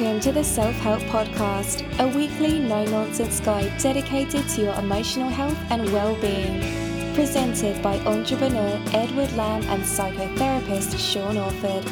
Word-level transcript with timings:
Welcome 0.00 0.20
to 0.20 0.32
the 0.32 0.42
Self 0.42 0.74
Help 0.76 1.02
Podcast, 1.02 1.84
a 1.98 2.08
weekly 2.16 2.58
no 2.58 2.86
nonsense 2.86 3.38
guide 3.38 3.70
dedicated 3.78 4.48
to 4.48 4.62
your 4.62 4.72
emotional 4.76 5.28
health 5.28 5.58
and 5.68 5.92
well 5.92 6.18
being. 6.22 6.58
Presented 7.14 7.82
by 7.82 7.98
entrepreneur 8.06 8.80
Edward 8.94 9.30
Lamb 9.32 9.62
and 9.64 9.82
psychotherapist 9.82 10.98
Sean 10.98 11.36
Orford. 11.36 11.84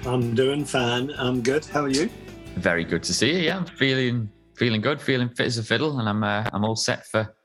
I'm 0.06 0.36
doing 0.36 0.64
fine. 0.64 1.12
I'm 1.18 1.42
good. 1.42 1.66
How 1.66 1.82
are 1.82 1.90
you? 1.90 2.12
Very 2.58 2.84
good 2.84 3.02
to 3.04 3.14
see 3.14 3.32
you. 3.34 3.40
Yeah, 3.40 3.58
I'm 3.58 3.66
feeling 3.66 4.30
feeling 4.56 4.80
good, 4.80 5.02
feeling 5.02 5.30
fit 5.30 5.48
as 5.48 5.58
a 5.58 5.64
fiddle, 5.64 6.00
and 6.00 6.08
I'm 6.08 6.24
uh, 6.24 6.48
I'm 6.54 6.64
all 6.64 6.76
set 6.76 7.08
for 7.08 7.36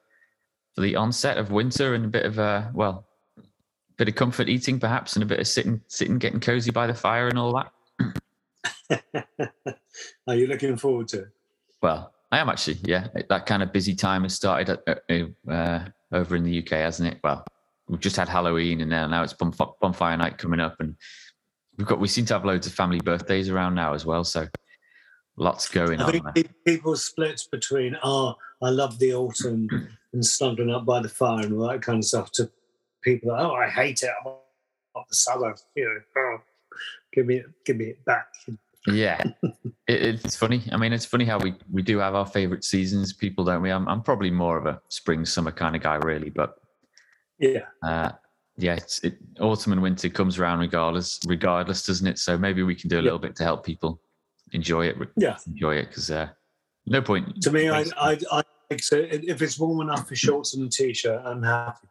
for 0.75 0.83
the 0.83 0.95
onset 0.95 1.39
of 1.39 1.51
winter 1.51 1.95
and 1.95 2.05
a 2.05 2.09
bit 2.09 2.27
of 2.27 2.39
uh 2.39 2.69
well, 2.75 3.07
a 3.39 3.43
bit 3.97 4.09
of 4.09 4.15
comfort 4.15 4.51
eating 4.51 4.79
perhaps, 4.79 5.17
and 5.17 5.23
a 5.23 5.27
bit 5.27 5.41
of 5.41 5.49
sitting 5.49 5.81
sitting 5.89 6.19
getting 6.19 6.39
cozy 6.39 6.71
by 6.71 6.87
the 6.87 6.93
fire 6.93 7.29
and 7.29 7.39
all 7.39 7.65
that. 8.91 9.03
are 10.27 10.35
you 10.35 10.47
looking 10.47 10.77
forward 10.77 11.09
to 11.09 11.21
it? 11.21 11.29
Well, 11.81 12.13
I 12.31 12.41
am 12.41 12.51
actually. 12.51 12.79
Yeah, 12.83 13.07
that 13.31 13.47
kind 13.47 13.63
of 13.63 13.73
busy 13.73 13.95
time 13.95 14.25
has 14.25 14.35
started 14.35 14.79
uh, 14.87 15.51
uh, 15.51 15.85
over 16.13 16.37
in 16.37 16.45
the 16.45 16.59
UK, 16.59 16.73
hasn't 16.73 17.15
it? 17.15 17.21
Well, 17.25 17.43
we've 17.89 18.01
just 18.01 18.17
had 18.17 18.29
Halloween, 18.29 18.83
and 18.83 18.91
now 18.91 19.07
now 19.07 19.23
it's 19.23 19.33
bonfire 19.33 20.17
night 20.19 20.37
coming 20.37 20.61
up, 20.61 20.77
and 20.79 20.95
we've 21.81 21.89
got 21.89 21.99
we 21.99 22.09
seem 22.09 22.27
to 22.27 22.35
have 22.35 22.45
loads 22.45 22.67
of 22.67 22.75
family 22.75 23.01
birthdays 23.01 23.49
around 23.49 23.75
now 23.75 23.95
as 23.95 24.05
well. 24.05 24.23
So 24.23 24.47
lots 25.39 25.67
going 25.67 25.99
I 25.99 26.05
on. 26.05 26.33
think 26.35 26.53
people 26.67 26.95
split 26.95 27.41
between 27.51 27.97
oh, 28.03 28.35
I 28.63 28.69
love 28.69 28.99
the 28.99 29.15
autumn 29.15 29.67
and 30.13 30.25
snuggling 30.25 30.71
up 30.71 30.85
by 30.85 31.01
the 31.01 31.09
fire 31.09 31.47
and 31.47 31.55
all 31.59 31.69
that 31.69 31.81
kind 31.81 31.99
of 31.99 32.05
stuff 32.05 32.31
to 32.33 32.51
people 33.03 33.31
oh, 33.31 33.55
I 33.55 33.69
hate 33.69 34.03
it. 34.03 34.11
I'm 34.27 34.33
up 34.95 35.09
the 35.09 35.17
summer. 35.17 35.57
You 35.75 35.85
know, 35.87 36.23
oh, 36.23 36.37
give 37.15 37.27
me 37.27 37.43
give 37.65 37.79
me 37.79 37.87
it 37.87 38.05
back. 38.05 38.27
Yeah, 38.87 39.23
it, 39.89 40.03
it's 40.25 40.37
funny. 40.37 40.63
I 40.73 40.77
mean, 40.77 40.93
it's 40.93 41.07
funny 41.07 41.25
how 41.25 41.39
we 41.39 41.55
we 41.73 41.81
do 41.81 41.97
have 41.99 42.15
our 42.15 42.27
favorite 42.27 42.65
seasons. 42.65 43.15
People 43.15 43.43
don't 43.45 43.63
we? 43.63 43.71
I'm 43.71 43.89
I'm 43.89 44.03
probably 44.03 44.31
more 44.31 44.59
of 44.59 44.67
a 44.67 44.83
spring 44.89 45.25
summer 45.25 45.51
kind 45.53 45.75
of 45.77 45.83
guy, 45.83 45.97
really. 45.97 46.29
But 46.29 46.57
Yeah. 47.39 47.65
uh, 47.83 48.13
yeah, 48.61 48.75
it's, 48.75 49.03
it, 49.05 49.19
autumn 49.41 49.73
and 49.73 49.83
winter 49.83 50.09
comes 50.09 50.39
around 50.39 50.61
regardless, 50.61 51.21
regardless, 51.27 51.87
doesn't 51.87 52.07
it? 52.07 52.19
So 52.19 52.37
maybe 52.39 52.63
we 52.63 52.75
can 52.75 52.89
do 52.89 52.97
a 52.97 52.99
Yeah. 52.99 53.05
little 53.05 53.19
bit 53.19 53.37
to 53.37 53.45
help 53.45 53.65
people 53.65 54.01
enjoy 54.53 54.87
it. 54.87 54.97
Yeah. 55.17 55.37
enjoy 55.47 55.77
it 55.77 55.89
because 55.89 56.11
uh, 56.11 56.29
no 56.87 57.03
point. 57.03 57.43
To 57.43 57.51
me, 57.51 57.69
I 57.69 57.85
I, 57.99 58.19
I 58.33 58.43
so. 58.81 58.97
If 58.99 59.43
it's 59.43 59.59
warm 59.59 59.81
enough 59.81 60.09
for 60.09 60.15
shorts 60.17 60.55
and 60.55 60.67
a 60.67 60.71
t-shirt, 60.71 61.21
I'm 61.25 61.43
happy. 61.43 61.89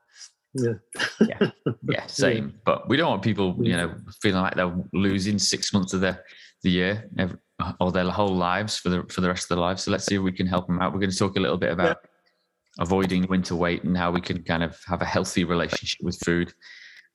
Yeah. 0.54 0.74
yeah, 1.90 2.06
same. 2.08 2.60
But 2.66 2.90
we 2.90 2.98
don't 2.98 3.10
want 3.10 3.22
people, 3.22 3.56
you 3.60 3.78
know, 3.78 3.96
feeling 4.22 4.42
like 4.42 4.56
they're 4.56 4.76
losing 4.94 5.38
six 5.38 5.74
months 5.74 5.94
of 5.94 6.02
their 6.02 6.24
the 6.64 6.72
year 6.72 7.10
every, 7.18 7.38
or 7.80 7.92
their 7.92 8.10
whole 8.10 8.36
lives 8.36 8.78
for 8.78 8.90
the 8.90 9.04
for 9.10 9.22
the 9.22 9.28
rest 9.28 9.44
of 9.44 9.50
their 9.50 9.58
lives. 9.60 9.84
So 9.84 9.92
let's 9.92 10.06
see 10.06 10.16
if 10.16 10.22
we 10.22 10.32
can 10.32 10.48
help 10.48 10.68
them 10.68 10.82
out. 10.82 10.94
We're 10.94 11.00
going 11.00 11.12
to 11.12 11.18
talk 11.18 11.38
a 11.38 11.40
little 11.40 11.58
bit 11.58 11.72
about 11.72 11.98
avoiding 12.80 13.28
winter 13.28 13.56
weight 13.56 13.84
and 13.84 13.96
how 13.98 14.12
we 14.12 14.22
can 14.22 14.42
kind 14.44 14.64
of 14.64 14.80
have 14.88 15.02
a 15.02 15.06
healthy 15.06 15.44
relationship 15.44 16.02
with 16.02 16.18
food 16.26 16.54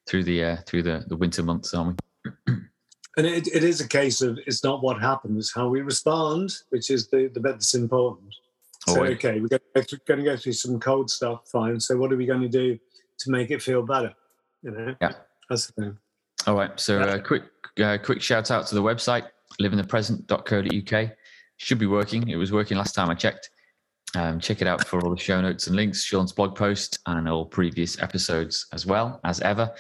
through 0.06 0.24
the 0.24 0.44
uh, 0.44 0.56
through 0.66 0.82
the, 0.82 1.04
the 1.08 1.16
winter 1.16 1.42
months, 1.42 1.74
aren't 1.74 2.00
we? 2.46 2.54
And 3.16 3.28
it, 3.28 3.46
it 3.46 3.62
is 3.62 3.80
a 3.80 3.86
case 3.86 4.22
of 4.22 4.40
it's 4.44 4.64
not 4.64 4.82
what 4.82 5.00
happens, 5.00 5.38
it's 5.38 5.54
how 5.54 5.68
we 5.68 5.82
respond, 5.82 6.52
which 6.70 6.90
is 6.90 7.06
the, 7.06 7.30
the 7.32 7.38
bit 7.38 7.52
that's 7.52 7.74
important. 7.76 8.34
So, 8.88 8.96
Always. 8.96 9.12
okay, 9.12 9.40
we're 9.40 9.46
going 9.46 9.60
to, 9.60 9.80
go 9.80 9.82
through, 9.82 9.98
going 10.08 10.18
to 10.18 10.24
go 10.24 10.36
through 10.36 10.54
some 10.54 10.80
cold 10.80 11.08
stuff, 11.08 11.42
fine. 11.46 11.78
So, 11.78 11.96
what 11.96 12.12
are 12.12 12.16
we 12.16 12.26
going 12.26 12.40
to 12.40 12.48
do 12.48 12.76
to 13.18 13.30
make 13.30 13.52
it 13.52 13.62
feel 13.62 13.82
better? 13.82 14.12
You 14.62 14.72
know, 14.72 14.96
Yeah. 15.00 15.12
that's 15.48 15.66
the 15.68 15.72
thing. 15.80 15.98
All 16.48 16.56
right. 16.56 16.78
So 16.78 17.00
uh, 17.00 17.18
quick 17.18 17.44
uh, 17.80 17.98
quick 18.02 18.20
shout 18.20 18.50
out 18.50 18.66
to 18.66 18.74
the 18.74 18.82
website 18.82 19.28
liveinthepresent.co.uk. 19.60 21.10
Should 21.56 21.78
be 21.78 21.86
working. 21.86 22.28
It 22.28 22.36
was 22.36 22.52
working 22.52 22.76
last 22.76 22.94
time 22.94 23.10
I 23.10 23.14
checked. 23.14 23.50
Um, 24.16 24.38
check 24.40 24.62
it 24.62 24.68
out 24.68 24.86
for 24.86 25.00
all 25.00 25.10
the 25.10 25.20
show 25.20 25.40
notes 25.40 25.66
and 25.66 25.76
links, 25.76 26.02
Sean's 26.02 26.32
blog 26.32 26.54
post, 26.56 26.98
and 27.06 27.28
all 27.28 27.44
previous 27.44 28.00
episodes 28.00 28.66
as 28.72 28.86
well 28.86 29.20
as 29.24 29.40
ever. 29.40 29.72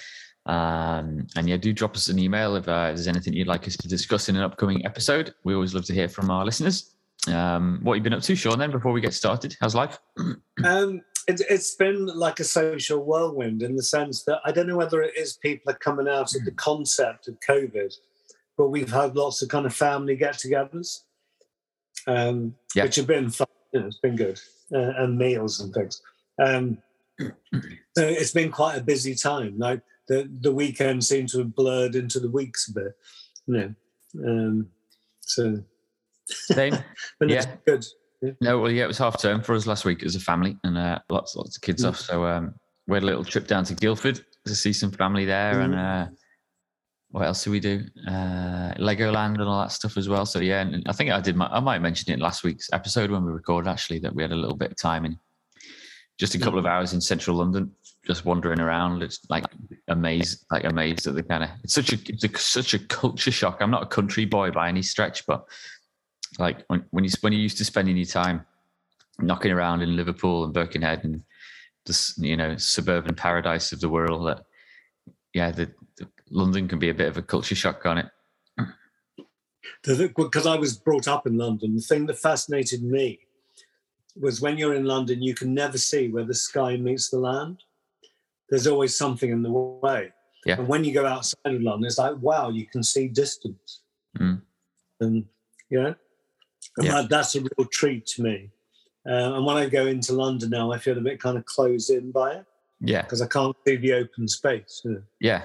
Um, 0.46 1.26
and 1.36 1.48
yeah, 1.48 1.56
do 1.56 1.72
drop 1.72 1.94
us 1.96 2.08
an 2.08 2.18
email 2.18 2.56
if, 2.56 2.68
uh, 2.68 2.88
if 2.90 2.96
there's 2.96 3.08
anything 3.08 3.32
you'd 3.32 3.46
like 3.46 3.66
us 3.66 3.76
to 3.78 3.88
discuss 3.88 4.28
in 4.28 4.36
an 4.36 4.42
upcoming 4.42 4.84
episode. 4.84 5.34
We 5.44 5.54
always 5.54 5.74
love 5.74 5.84
to 5.86 5.94
hear 5.94 6.08
from 6.08 6.30
our 6.30 6.44
listeners. 6.44 6.90
Um, 7.28 7.80
what 7.82 7.94
have 7.94 8.00
you 8.00 8.02
been 8.10 8.12
up 8.18 8.22
to, 8.24 8.36
Sean? 8.36 8.58
Then 8.58 8.70
before 8.70 8.92
we 8.92 9.00
get 9.00 9.14
started, 9.14 9.56
how's 9.60 9.74
life? 9.74 9.98
Um, 10.64 11.00
it, 11.26 11.40
it's 11.50 11.74
been 11.74 12.06
like 12.06 12.38
a 12.38 12.44
social 12.44 13.04
whirlwind 13.04 13.62
in 13.62 13.74
the 13.74 13.82
sense 13.82 14.22
that 14.24 14.38
I 14.44 14.52
don't 14.52 14.68
know 14.68 14.76
whether 14.76 15.02
it 15.02 15.14
is 15.16 15.36
people 15.36 15.72
are 15.72 15.78
coming 15.78 16.06
out 16.06 16.34
of 16.36 16.44
the 16.44 16.52
concept 16.52 17.26
of 17.26 17.40
COVID, 17.40 17.92
but 18.56 18.68
we've 18.68 18.92
had 18.92 19.16
lots 19.16 19.42
of 19.42 19.48
kind 19.48 19.66
of 19.66 19.74
family 19.74 20.14
get 20.16 20.34
togethers, 20.34 21.00
um, 22.06 22.54
Yeah. 22.74 22.84
which 22.84 22.96
have 22.96 23.06
been 23.08 23.30
fun. 23.30 23.43
You 23.74 23.80
know, 23.80 23.86
it's 23.86 23.98
been 23.98 24.14
good, 24.16 24.40
uh, 24.72 24.92
and 24.98 25.18
meals 25.18 25.60
and 25.60 25.74
things. 25.74 26.00
Um, 26.40 26.78
so 27.20 27.28
it's 27.96 28.30
been 28.30 28.52
quite 28.52 28.78
a 28.78 28.82
busy 28.82 29.14
time. 29.16 29.58
Like 29.58 29.82
the, 30.08 30.30
the 30.40 30.52
weekend 30.54 31.04
seemed 31.04 31.28
to 31.30 31.38
have 31.38 31.54
blurred 31.54 31.96
into 31.96 32.20
the 32.20 32.30
weeks 32.30 32.68
a 32.68 32.72
bit. 32.72 32.92
You 33.46 33.54
know, 33.54 33.74
um, 34.26 34.68
so 35.20 35.58
Same. 36.26 36.72
but 37.18 37.30
it's 37.30 37.46
Yeah. 37.46 37.56
good. 37.66 37.84
No, 38.40 38.60
well, 38.60 38.70
yeah, 38.70 38.84
it 38.84 38.88
was 38.88 38.96
half 38.96 39.20
term 39.20 39.42
for 39.42 39.54
us 39.54 39.66
last 39.66 39.84
week 39.84 40.02
as 40.02 40.14
a 40.14 40.20
family, 40.20 40.56
and 40.64 40.78
uh, 40.78 40.98
lots, 41.10 41.36
lots 41.36 41.56
of 41.56 41.62
kids 41.62 41.84
Mm. 41.84 41.88
off. 41.88 41.98
So 41.98 42.24
um, 42.24 42.54
we 42.86 42.94
had 42.94 43.02
a 43.02 43.06
little 43.06 43.24
trip 43.24 43.46
down 43.46 43.64
to 43.64 43.74
Guildford 43.74 44.24
to 44.46 44.54
see 44.54 44.72
some 44.72 44.90
family 44.92 45.24
there, 45.24 45.60
and 45.60 45.74
uh, 45.74 46.06
what 47.14 47.26
else 47.26 47.44
did 47.44 47.50
we 47.50 47.60
do? 47.60 47.84
Uh, 48.08 48.74
Legoland 48.74 49.34
and 49.34 49.42
all 49.42 49.60
that 49.60 49.70
stuff 49.70 49.96
as 49.96 50.08
well. 50.08 50.26
So 50.26 50.40
yeah, 50.40 50.62
and 50.62 50.82
I 50.88 50.92
think 50.92 51.12
I 51.12 51.20
did. 51.20 51.36
My, 51.36 51.46
I 51.46 51.60
might 51.60 51.78
mention 51.78 52.12
it 52.12 52.18
last 52.18 52.42
week's 52.42 52.68
episode 52.72 53.08
when 53.08 53.24
we 53.24 53.30
recorded 53.30 53.70
actually 53.70 54.00
that 54.00 54.12
we 54.12 54.24
had 54.24 54.32
a 54.32 54.36
little 54.36 54.56
bit 54.56 54.72
of 54.72 54.76
time 54.76 55.04
in 55.04 55.16
just 56.18 56.34
a 56.34 56.40
couple 56.40 56.58
of 56.58 56.66
hours 56.66 56.92
in 56.92 57.00
central 57.00 57.36
London, 57.36 57.70
just 58.04 58.24
wandering 58.24 58.58
around. 58.58 59.00
It's 59.04 59.20
like 59.30 59.44
amazed, 59.86 60.44
like 60.50 60.64
amazed 60.64 61.06
at 61.06 61.14
the 61.14 61.22
kind 61.22 61.44
of. 61.44 61.50
It's 61.62 61.74
such 61.74 61.92
a 61.92 61.98
it's 62.08 62.24
a, 62.24 62.36
such 62.36 62.74
a 62.74 62.80
culture 62.80 63.30
shock. 63.30 63.58
I'm 63.60 63.70
not 63.70 63.84
a 63.84 63.86
country 63.86 64.24
boy 64.24 64.50
by 64.50 64.68
any 64.68 64.82
stretch, 64.82 65.24
but 65.24 65.44
like 66.40 66.64
when 66.66 66.84
when 66.90 67.04
you 67.04 67.10
when 67.20 67.32
you're 67.32 67.42
used 67.42 67.58
to 67.58 67.64
spending 67.64 67.96
your 67.96 68.06
time 68.06 68.44
knocking 69.20 69.52
around 69.52 69.82
in 69.82 69.94
Liverpool 69.94 70.42
and 70.42 70.52
Birkenhead 70.52 71.04
and 71.04 71.22
this 71.86 72.18
you 72.18 72.36
know 72.36 72.56
suburban 72.56 73.14
paradise 73.14 73.70
of 73.70 73.80
the 73.80 73.88
world 73.88 74.26
that 74.26 74.44
yeah 75.32 75.52
the, 75.52 75.70
the 75.96 76.08
London 76.30 76.68
can 76.68 76.78
be 76.78 76.88
a 76.90 76.94
bit 76.94 77.08
of 77.08 77.16
a 77.16 77.22
culture 77.22 77.54
shock 77.54 77.84
on 77.86 77.98
it. 77.98 78.06
because 79.82 80.46
I 80.46 80.56
was 80.56 80.76
brought 80.76 81.08
up 81.08 81.26
in 81.26 81.36
London, 81.36 81.76
the 81.76 81.82
thing 81.82 82.06
that 82.06 82.18
fascinated 82.18 82.82
me 82.82 83.20
was 84.16 84.40
when 84.40 84.56
you're 84.58 84.74
in 84.74 84.84
London, 84.84 85.22
you 85.22 85.34
can 85.34 85.54
never 85.54 85.78
see 85.78 86.08
where 86.08 86.24
the 86.24 86.34
sky 86.34 86.76
meets 86.76 87.10
the 87.10 87.18
land. 87.18 87.62
There's 88.48 88.66
always 88.66 88.96
something 88.96 89.30
in 89.30 89.42
the 89.42 89.50
way. 89.50 90.12
Yeah. 90.46 90.58
And 90.58 90.68
when 90.68 90.84
you 90.84 90.92
go 90.92 91.06
outside 91.06 91.54
of 91.54 91.62
London, 91.62 91.86
it's 91.86 91.98
like, 91.98 92.16
wow, 92.18 92.50
you 92.50 92.66
can 92.66 92.82
see 92.82 93.08
distance. 93.08 93.80
Mm. 94.18 94.42
And, 95.00 95.24
you 95.70 95.82
know, 95.82 95.94
and 96.76 96.86
Yeah. 96.86 97.02
that, 97.02 97.08
that's 97.10 97.34
a 97.34 97.40
real 97.40 97.66
treat 97.72 98.06
to 98.08 98.22
me. 98.22 98.50
Uh, 99.06 99.34
and 99.36 99.44
when 99.44 99.56
I 99.56 99.68
go 99.68 99.86
into 99.86 100.12
London 100.12 100.50
now, 100.50 100.70
I 100.72 100.78
feel 100.78 100.96
a 100.96 101.00
bit 101.00 101.20
kind 101.20 101.36
of 101.36 101.44
closed 101.44 101.90
in 101.90 102.10
by 102.10 102.36
it 102.36 102.46
Yeah, 102.80 103.02
because 103.02 103.20
I 103.20 103.26
can't 103.26 103.56
see 103.66 103.76
the 103.76 103.92
open 103.94 104.28
space. 104.28 104.80
You 104.84 104.90
know. 104.92 105.02
yeah, 105.20 105.42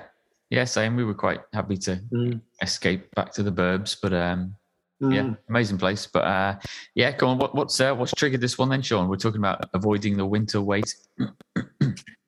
yeah. 0.50 0.64
Same. 0.66 0.96
We 0.96 1.04
were 1.04 1.13
quite 1.13 1.42
happy 1.54 1.78
to 1.78 2.01
Mm, 2.12 2.42
escape 2.62 3.10
back 3.16 3.34
to 3.34 3.44
the 3.44 3.51
burbs, 3.51 3.98
but 4.01 4.13
um, 4.13 4.56
mm. 5.01 5.13
yeah, 5.13 5.34
amazing 5.50 5.78
place. 5.78 6.07
But 6.07 6.24
uh, 6.24 6.60
yeah, 6.96 7.12
go 7.12 7.28
on. 7.28 7.38
What, 7.38 7.56
what's 7.56 7.80
uh, 7.80 7.96
what's 7.96 8.13
triggered 8.13 8.42
this 8.42 8.57
one 8.57 8.69
then, 8.69 8.81
Sean? 8.81 9.10
We're 9.10 9.18
talking 9.18 9.40
about 9.40 9.69
avoiding 9.74 10.18
the 10.18 10.25
winter 10.25 10.62
weight. 10.62 10.96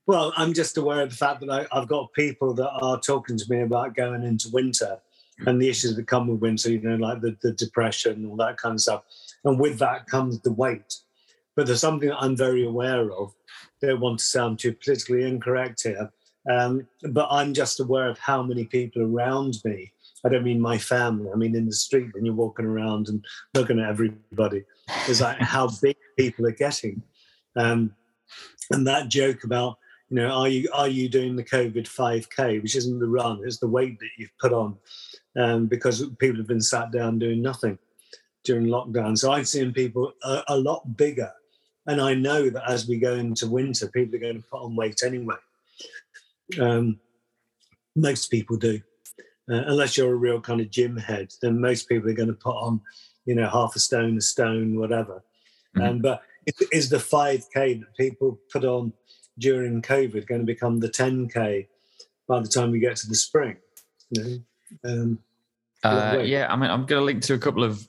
Well, 0.08 0.34
I'm 0.36 0.54
just 0.54 0.78
aware 0.78 1.04
of 1.04 1.12
the 1.12 1.16
fact 1.16 1.42
that 1.42 1.50
I, 1.50 1.66
I've 1.72 1.88
got 1.88 2.12
people 2.12 2.54
that 2.56 2.70
are 2.70 3.00
talking 3.00 3.38
to 3.38 3.46
me 3.50 3.62
about 3.62 3.96
going 3.96 4.24
into 4.24 4.50
winter 4.50 4.98
and 5.46 5.62
the 5.62 5.70
issues 5.70 5.96
that 5.96 6.08
come 6.08 6.28
with 6.28 6.42
winter, 6.42 6.70
you 6.70 6.82
know, 6.82 6.96
like 6.96 7.22
the, 7.22 7.38
the 7.42 7.54
depression, 7.54 8.26
all 8.26 8.36
that 8.36 8.58
kind 8.58 8.74
of 8.74 8.82
stuff. 8.82 9.04
And 9.44 9.60
with 9.60 9.80
that 9.80 10.08
comes 10.08 10.40
the 10.42 10.52
weight. 10.52 10.96
But 11.56 11.66
there's 11.66 11.82
something 11.82 12.10
that 12.10 12.22
I'm 12.22 12.36
very 12.36 12.66
aware 12.66 13.12
of. 13.12 13.34
Don't 13.82 14.00
want 14.00 14.20
to 14.20 14.26
sound 14.26 14.60
too 14.60 14.74
politically 14.74 15.24
incorrect 15.24 15.84
here. 15.84 16.12
Um, 16.50 16.88
but 17.10 17.28
I'm 17.30 17.54
just 17.54 17.80
aware 17.80 18.10
of 18.10 18.18
how 18.18 18.42
many 18.42 18.66
people 18.66 19.02
around 19.04 19.56
me. 19.64 19.92
I 20.26 20.30
don't 20.30 20.44
mean 20.44 20.62
my 20.62 20.78
family. 20.78 21.30
I 21.32 21.36
mean 21.36 21.56
in 21.56 21.66
the 21.66 21.74
street 21.74 22.14
when 22.14 22.26
you're 22.26 22.34
walking 22.34 22.66
around 22.66 23.10
and 23.10 23.24
looking 23.54 23.80
at 23.80 23.90
everybody. 23.90 24.64
It's 25.08 25.22
like 25.22 25.38
how 25.40 25.70
big 25.82 25.98
people 26.18 26.46
are 26.48 26.52
getting. 26.52 27.02
Um, 27.56 27.96
and 28.72 28.88
that 28.88 29.10
joke 29.10 29.44
about 29.44 29.78
You 30.10 30.18
know, 30.18 30.30
are 30.30 30.48
you 30.48 30.70
are 30.74 30.88
you 30.88 31.10
doing 31.10 31.36
the 31.36 31.44
COVID 31.44 31.88
5K, 31.88 32.62
which 32.62 32.76
isn't 32.76 33.00
the 33.00 33.08
run, 33.08 33.42
it's 33.44 33.60
the 33.60 33.68
weight 33.68 34.00
that 34.00 34.10
you've 34.18 34.38
put 34.40 34.54
on, 34.54 34.78
um, 35.38 35.68
because 35.68 36.06
people 36.20 36.38
have 36.38 36.48
been 36.48 36.62
sat 36.62 36.92
down 36.92 37.20
doing 37.20 37.42
nothing 37.42 37.78
during 38.44 38.68
lockdown. 38.68 39.18
So 39.18 39.32
I've 39.32 39.48
seen 39.48 39.74
people 39.74 40.14
a, 40.24 40.44
a 40.50 40.58
lot 40.58 40.98
bigger, 40.98 41.32
and 41.88 42.02
I 42.02 42.14
know 42.14 42.50
that 42.50 42.70
as 42.70 42.88
we 42.88 42.98
go 42.98 43.14
into 43.14 43.48
winter, 43.48 43.88
people 43.88 44.16
are 44.16 44.20
going 44.20 44.42
to 44.42 44.50
put 44.50 44.64
on 44.64 44.76
weight 44.76 45.02
anyway. 45.04 45.36
Um, 46.60 47.00
most 47.96 48.32
people 48.32 48.58
do, 48.58 48.80
uh, 49.50 49.64
unless 49.68 49.98
you're 49.98 50.14
a 50.14 50.16
real 50.16 50.40
kind 50.40 50.62
of 50.62 50.70
gym 50.70 50.98
head. 50.98 51.32
Then 51.42 51.60
most 51.60 51.90
people 51.90 52.10
are 52.10 52.16
going 52.16 52.30
to 52.30 52.34
put 52.34 52.56
on, 52.56 52.82
you 53.26 53.36
know, 53.36 53.50
half 53.50 53.76
a 53.76 53.80
stone, 53.80 54.18
a 54.18 54.22
stone, 54.22 54.80
whatever. 54.80 55.24
Mm-hmm. 55.78 55.88
Um, 55.88 56.00
but 56.00 56.22
is 56.72 56.90
the 56.90 56.98
5K 56.98 57.80
that 57.82 57.98
people 57.98 58.40
put 58.52 58.66
on 58.66 58.94
during 59.38 59.82
COVID 59.82 60.28
going 60.28 60.42
to 60.42 60.46
become 60.46 60.80
the 60.80 60.90
10K 60.90 61.68
by 62.28 62.40
the 62.40 62.48
time 62.48 62.72
we 62.72 62.80
get 62.80 62.96
to 62.98 63.08
the 63.08 63.16
spring? 63.16 63.58
You 64.12 64.24
know? 64.24 64.90
um, 64.90 65.20
uh, 65.84 66.22
yeah, 66.24 66.52
I 66.52 66.56
mean, 66.56 66.70
I'm 66.70 66.86
going 66.86 67.02
to 67.02 67.06
link 67.06 67.22
to 67.24 67.34
a 67.34 67.40
couple 67.40 67.64
of 67.64 67.88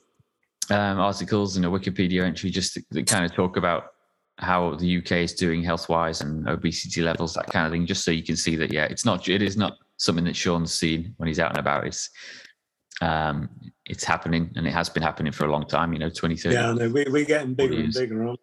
um, 0.69 0.99
articles 0.99 1.57
and 1.57 1.65
a 1.65 1.69
Wikipedia 1.69 2.23
entry 2.23 2.49
just 2.49 2.79
to, 2.91 3.03
kind 3.03 3.25
of 3.25 3.33
talk 3.33 3.57
about 3.57 3.92
how 4.39 4.75
the 4.75 4.97
UK 4.97 5.11
is 5.13 5.33
doing 5.33 5.63
health 5.63 5.89
wise 5.89 6.21
and 6.21 6.47
obesity 6.47 7.01
levels, 7.01 7.33
that 7.33 7.47
kind 7.47 7.65
of 7.65 7.71
thing, 7.71 7.85
just 7.85 8.03
so 8.03 8.11
you 8.11 8.23
can 8.23 8.35
see 8.35 8.55
that, 8.55 8.73
yeah, 8.73 8.85
it's 8.85 9.05
not, 9.05 9.27
it 9.29 9.41
is 9.41 9.57
not 9.57 9.77
something 9.97 10.25
that 10.25 10.35
Sean's 10.35 10.73
seen 10.73 11.13
when 11.17 11.27
he's 11.27 11.39
out 11.39 11.51
and 11.51 11.59
about. 11.59 11.85
It's, 11.85 12.09
um, 13.01 13.49
it's 13.85 14.03
happening 14.03 14.51
and 14.55 14.65
it 14.65 14.71
has 14.71 14.89
been 14.89 15.03
happening 15.03 15.31
for 15.31 15.45
a 15.45 15.51
long 15.51 15.67
time, 15.67 15.93
you 15.93 15.99
know, 15.99 16.09
20, 16.09 16.35
30. 16.35 16.55
Yeah, 16.55 16.73
no, 16.73 16.89
we, 16.89 17.05
we're 17.09 17.25
getting 17.25 17.53
bigger 17.53 17.79
and 17.79 17.93
bigger 17.93 18.27
on. 18.27 18.37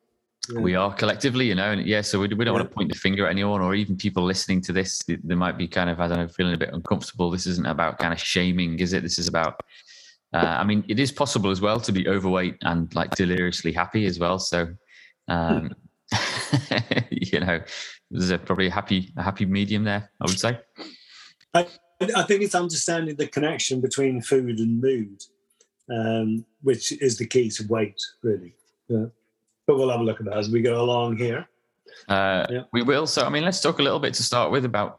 Yeah. 0.48 0.60
We 0.60 0.74
are 0.74 0.92
collectively, 0.94 1.46
you 1.46 1.54
know, 1.54 1.72
and 1.72 1.86
yeah, 1.86 2.00
so 2.00 2.18
we, 2.18 2.28
we 2.28 2.44
don't 2.44 2.54
yeah. 2.54 2.60
want 2.60 2.68
to 2.68 2.74
point 2.74 2.92
the 2.92 2.98
finger 2.98 3.26
at 3.26 3.30
anyone 3.30 3.60
or 3.60 3.74
even 3.74 3.96
people 3.96 4.24
listening 4.24 4.60
to 4.62 4.72
this. 4.72 5.02
They 5.06 5.34
might 5.34 5.58
be 5.58 5.68
kind 5.68 5.90
of, 5.90 6.00
I 6.00 6.08
don't 6.08 6.18
know, 6.18 6.28
feeling 6.28 6.54
a 6.54 6.58
bit 6.58 6.70
uncomfortable. 6.72 7.30
This 7.30 7.46
isn't 7.46 7.66
about 7.66 7.98
kind 7.98 8.12
of 8.12 8.20
shaming, 8.20 8.78
is 8.78 8.92
it? 8.92 9.02
This 9.02 9.18
is 9.18 9.28
about, 9.28 9.60
uh, 10.32 10.38
I 10.38 10.64
mean, 10.64 10.84
it 10.88 10.98
is 10.98 11.12
possible 11.12 11.50
as 11.50 11.60
well 11.60 11.78
to 11.80 11.92
be 11.92 12.08
overweight 12.08 12.56
and 12.62 12.92
like 12.94 13.14
deliriously 13.14 13.72
happy 13.72 14.06
as 14.06 14.18
well. 14.18 14.38
So, 14.38 14.68
um, 15.30 15.74
you 17.10 17.40
know, 17.40 17.60
there's 18.10 18.30
a, 18.30 18.38
probably 18.38 18.66
a 18.66 18.70
happy, 18.70 19.12
a 19.16 19.22
happy 19.22 19.46
medium 19.46 19.84
there, 19.84 20.10
I 20.20 20.24
would 20.26 20.38
say. 20.38 20.58
I, 21.54 21.66
I 22.16 22.22
think 22.24 22.42
it's 22.42 22.54
understanding 22.54 23.16
the 23.16 23.26
connection 23.26 23.80
between 23.80 24.20
food 24.20 24.58
and 24.58 24.80
mood, 24.80 25.22
um, 25.90 26.44
which 26.62 26.92
is 27.00 27.18
the 27.18 27.26
key 27.26 27.50
to 27.50 27.66
weight, 27.68 28.00
really. 28.22 28.54
Yeah 28.88 29.06
but 29.70 29.78
we'll 29.78 29.90
have 29.90 30.00
a 30.00 30.02
look 30.02 30.18
at 30.18 30.26
that 30.26 30.36
as 30.36 30.50
we 30.50 30.60
go 30.60 30.82
along 30.82 31.16
here. 31.16 31.48
Uh, 32.08 32.44
yeah. 32.50 32.62
We 32.72 32.82
will. 32.82 33.06
So, 33.06 33.22
I 33.22 33.28
mean, 33.28 33.44
let's 33.44 33.60
talk 33.60 33.78
a 33.78 33.82
little 33.82 34.00
bit 34.00 34.14
to 34.14 34.22
start 34.24 34.50
with 34.50 34.64
about 34.64 34.98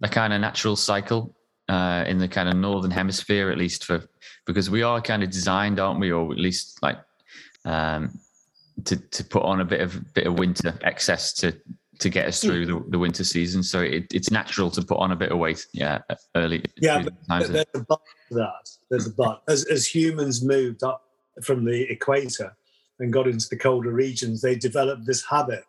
the 0.00 0.08
kind 0.08 0.32
of 0.32 0.40
natural 0.40 0.74
cycle 0.74 1.36
uh, 1.68 2.04
in 2.06 2.16
the 2.16 2.26
kind 2.26 2.48
of 2.48 2.56
northern 2.56 2.90
hemisphere, 2.90 3.50
at 3.50 3.58
least 3.58 3.84
for 3.84 4.02
because 4.46 4.70
we 4.70 4.82
are 4.82 5.02
kind 5.02 5.22
of 5.22 5.28
designed, 5.28 5.78
aren't 5.78 6.00
we, 6.00 6.12
or 6.12 6.32
at 6.32 6.38
least 6.38 6.82
like 6.82 6.96
um, 7.66 8.18
to 8.84 8.96
to 8.96 9.24
put 9.24 9.42
on 9.42 9.60
a 9.60 9.64
bit 9.64 9.80
of 9.80 10.14
bit 10.14 10.26
of 10.26 10.38
winter 10.38 10.78
excess 10.82 11.32
to 11.34 11.56
to 11.98 12.10
get 12.10 12.26
us 12.26 12.42
through 12.42 12.66
the, 12.66 12.84
the 12.88 12.98
winter 12.98 13.24
season. 13.24 13.62
So 13.62 13.80
it, 13.80 14.06
it's 14.12 14.30
natural 14.30 14.70
to 14.72 14.82
put 14.82 14.98
on 14.98 15.12
a 15.12 15.16
bit 15.16 15.32
of 15.32 15.38
weight. 15.38 15.66
Yeah, 15.72 16.00
early. 16.34 16.62
Yeah, 16.76 17.02
but 17.02 17.14
there's 17.28 17.64
a 17.74 17.80
but 17.88 18.00
that. 18.32 18.70
There's 18.90 19.06
a 19.06 19.12
but. 19.12 19.42
As 19.48 19.64
as 19.64 19.86
humans 19.86 20.44
moved 20.44 20.82
up 20.82 21.04
from 21.42 21.64
the 21.64 21.90
equator, 21.90 22.54
and 22.98 23.12
got 23.12 23.28
into 23.28 23.48
the 23.48 23.56
colder 23.56 23.92
regions, 23.92 24.40
they 24.40 24.54
developed 24.54 25.06
this 25.06 25.24
habit 25.24 25.64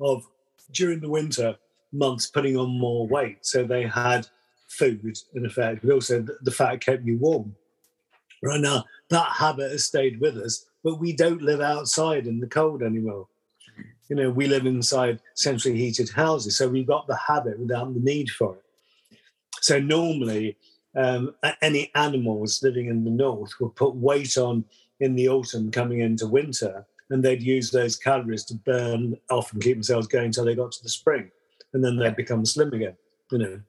of 0.00 0.24
during 0.72 1.00
the 1.00 1.08
winter 1.08 1.56
months 1.92 2.26
putting 2.26 2.56
on 2.56 2.78
more 2.78 3.06
weight. 3.06 3.38
So 3.46 3.64
they 3.64 3.84
had 3.84 4.26
food 4.68 5.16
in 5.34 5.46
effect, 5.46 5.82
but 5.82 5.92
also 5.92 6.24
the 6.42 6.50
fat 6.50 6.80
kept 6.80 7.04
you 7.04 7.18
warm. 7.18 7.54
Right 8.42 8.60
now, 8.60 8.84
that 9.10 9.30
habit 9.30 9.70
has 9.70 9.84
stayed 9.84 10.20
with 10.20 10.36
us, 10.36 10.66
but 10.84 11.00
we 11.00 11.14
don't 11.14 11.42
live 11.42 11.62
outside 11.62 12.26
in 12.26 12.38
the 12.38 12.46
cold 12.46 12.82
anymore. 12.82 13.26
You 14.08 14.16
know, 14.16 14.30
we 14.30 14.46
live 14.46 14.66
inside 14.66 15.20
centrally 15.34 15.78
heated 15.78 16.10
houses, 16.10 16.58
so 16.58 16.68
we've 16.68 16.86
got 16.86 17.06
the 17.06 17.16
habit 17.16 17.58
without 17.58 17.92
the 17.94 18.00
need 18.00 18.28
for 18.30 18.56
it. 18.56 18.62
So 19.62 19.80
normally, 19.80 20.58
um, 20.94 21.34
any 21.62 21.90
animals 21.94 22.62
living 22.62 22.88
in 22.88 23.02
the 23.02 23.10
north 23.10 23.52
would 23.58 23.74
put 23.74 23.94
weight 23.94 24.36
on 24.36 24.64
in 25.00 25.16
the 25.16 25.28
autumn 25.28 25.70
coming 25.70 26.00
into 26.00 26.26
winter, 26.26 26.86
and 27.08 27.22
they'd 27.22 27.42
use 27.42 27.70
those 27.70 27.96
calories 27.96 28.44
to 28.44 28.54
burn 28.54 29.16
off 29.30 29.52
and 29.52 29.62
keep 29.62 29.76
themselves 29.76 30.06
going 30.06 30.26
until 30.26 30.44
they 30.44 30.54
got 30.54 30.70
to 30.72 30.82
the 30.82 30.88
spring, 30.90 31.30
and 31.72 31.82
then 31.82 31.96
they'd 31.96 32.14
become 32.14 32.44
slim 32.44 32.74
again. 32.74 32.96
You 33.32 33.38
know, 33.38 33.60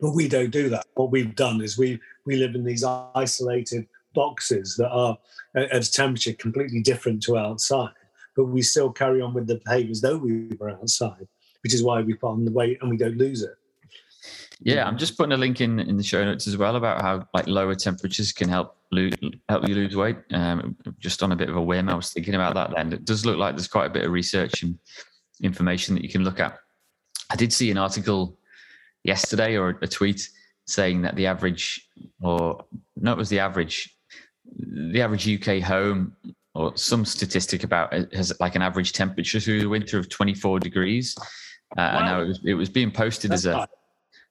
but 0.00 0.12
we 0.12 0.28
don't 0.28 0.50
do 0.50 0.68
that. 0.68 0.86
What 0.94 1.10
we've 1.10 1.34
done 1.34 1.60
is 1.60 1.76
we 1.76 1.98
we 2.24 2.36
live 2.36 2.54
in 2.54 2.64
these 2.64 2.84
isolated 2.84 3.88
boxes 4.14 4.76
that 4.76 4.90
are 4.90 5.18
at 5.54 5.74
a 5.74 5.90
temperature 5.90 6.32
completely 6.32 6.80
different 6.80 7.22
to 7.24 7.36
outside, 7.36 7.92
but 8.36 8.44
we 8.44 8.62
still 8.62 8.90
carry 8.90 9.20
on 9.20 9.34
with 9.34 9.46
the 9.46 9.60
behaviours 9.64 10.00
though 10.00 10.16
we 10.16 10.48
were 10.58 10.70
outside, 10.70 11.26
which 11.62 11.74
is 11.74 11.82
why 11.82 12.00
we 12.00 12.14
put 12.14 12.30
on 12.30 12.44
the 12.44 12.52
weight 12.52 12.78
and 12.80 12.90
we 12.90 12.96
don't 12.96 13.18
lose 13.18 13.42
it. 13.42 13.56
Yeah, 14.60 14.86
I'm 14.86 14.96
just 14.96 15.18
putting 15.18 15.32
a 15.32 15.36
link 15.36 15.60
in 15.60 15.78
in 15.80 15.96
the 15.96 16.02
show 16.02 16.24
notes 16.24 16.46
as 16.46 16.56
well 16.56 16.76
about 16.76 17.02
how 17.02 17.28
like 17.34 17.46
lower 17.46 17.74
temperatures 17.74 18.32
can 18.32 18.48
help 18.48 18.76
lose, 18.92 19.14
help 19.48 19.68
you 19.68 19.74
lose 19.74 19.96
weight. 19.96 20.16
Um, 20.32 20.76
just 20.98 21.22
on 21.22 21.32
a 21.32 21.36
bit 21.36 21.48
of 21.48 21.56
a 21.56 21.62
whim, 21.62 21.88
I 21.88 21.94
was 21.94 22.12
thinking 22.12 22.34
about 22.34 22.54
that. 22.54 22.72
Then 22.74 22.92
it 22.92 23.04
does 23.04 23.26
look 23.26 23.36
like 23.36 23.56
there's 23.56 23.68
quite 23.68 23.86
a 23.86 23.90
bit 23.90 24.04
of 24.04 24.12
research 24.12 24.62
and 24.62 24.78
information 25.42 25.94
that 25.94 26.02
you 26.02 26.08
can 26.08 26.24
look 26.24 26.40
at. 26.40 26.58
I 27.30 27.36
did 27.36 27.52
see 27.52 27.70
an 27.70 27.78
article 27.78 28.38
yesterday 29.02 29.56
or 29.56 29.70
a 29.82 29.88
tweet 29.88 30.28
saying 30.66 31.02
that 31.02 31.16
the 31.16 31.26
average, 31.26 31.88
or 32.22 32.64
no, 32.96 33.12
it 33.12 33.18
was 33.18 33.28
the 33.28 33.40
average, 33.40 33.96
the 34.56 35.00
average 35.00 35.28
UK 35.28 35.62
home 35.62 36.14
or 36.54 36.76
some 36.76 37.04
statistic 37.04 37.64
about 37.64 37.92
it 37.92 38.12
has 38.14 38.32
like 38.40 38.54
an 38.54 38.62
average 38.62 38.92
temperature 38.92 39.40
through 39.40 39.60
the 39.60 39.68
winter 39.68 39.98
of 39.98 40.08
24 40.08 40.60
degrees. 40.60 41.16
Uh, 41.76 41.78
wow. 41.78 41.98
And 41.98 42.06
now 42.06 42.20
it 42.20 42.26
was, 42.26 42.40
it 42.44 42.54
was 42.54 42.68
being 42.68 42.90
posted 42.90 43.32
That's 43.32 43.46
as 43.46 43.54
a, 43.54 43.68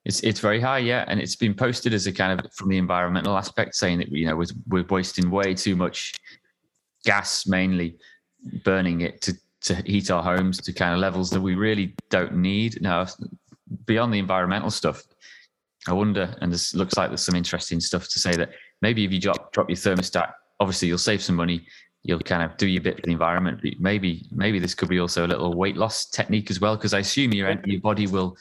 it's 0.06 0.19
it's 0.21 0.39
very 0.39 0.60
high, 0.60 0.80
yeah, 0.80 1.06
and 1.07 1.19
it's 1.19 1.36
been 1.36 1.54
posted 1.54 1.94
as 1.94 2.07
a 2.07 2.12
kind 2.12 2.38
of 2.38 2.51
from 2.54 2.69
the 2.69 2.77
environmental 2.77 3.38
aspect, 3.38 3.75
saying 3.75 4.00
that 4.00 4.10
you 4.10 4.27
know 4.27 4.36
we're, 4.36 4.45
we're 4.68 4.86
wasting 4.89 5.31
way 5.31 5.54
too 5.54 5.75
much 5.75 6.13
gas, 7.06 7.48
mainly 7.48 7.95
burning 8.63 9.01
it 9.01 9.21
to 9.21 9.33
to 9.62 9.75
heat 9.75 10.12
our 10.12 10.21
homes 10.21 10.59
to 10.59 10.74
kind 10.74 10.94
of 10.94 11.00
levels 11.00 11.30
that 11.30 11.39
we 11.39 11.56
really 11.56 11.95
don't 12.09 12.36
need. 12.36 12.81
Now, 12.81 13.07
beyond 13.86 14.13
the 14.13 14.19
environmental 14.19 14.71
stuff, 14.71 15.04
I 15.88 15.94
wonder, 15.94 16.36
and 16.42 16.51
this 16.51 16.75
looks 16.75 16.98
like 16.98 17.09
there's 17.09 17.24
some 17.24 17.35
interesting 17.35 17.80
stuff 17.80 18.07
to 18.09 18.19
say 18.19 18.35
that 18.35 18.52
maybe 18.81 19.06
if 19.06 19.11
you 19.11 19.21
drop 19.21 19.43
drop 19.54 19.69
your 19.69 19.78
thermostat, 19.78 20.33
obviously 20.60 20.90
you'll 20.90 20.98
save 20.98 21.22
some 21.22 21.36
money. 21.36 21.66
You'll 22.04 22.19
kind 22.19 22.44
of 22.44 22.57
do 22.57 22.68
your 22.68 22.81
bit 22.81 22.98
for 22.98 23.04
the 23.04 23.12
environment. 23.12 23.62
But 23.64 23.80
maybe 23.80 24.26
maybe 24.31 24.60
this 24.60 24.76
could 24.76 24.90
be 24.90 25.00
also 25.00 25.26
a 25.26 25.30
little 25.30 25.54
weight 25.54 25.78
loss 25.78 26.06
technique 26.06 26.52
as 26.52 26.60
well, 26.60 26.76
because 26.76 26.94
I 26.94 27.00
assume 27.00 27.31
your 27.31 27.56
your 27.64 27.80
body 27.80 28.07
will 28.07 28.36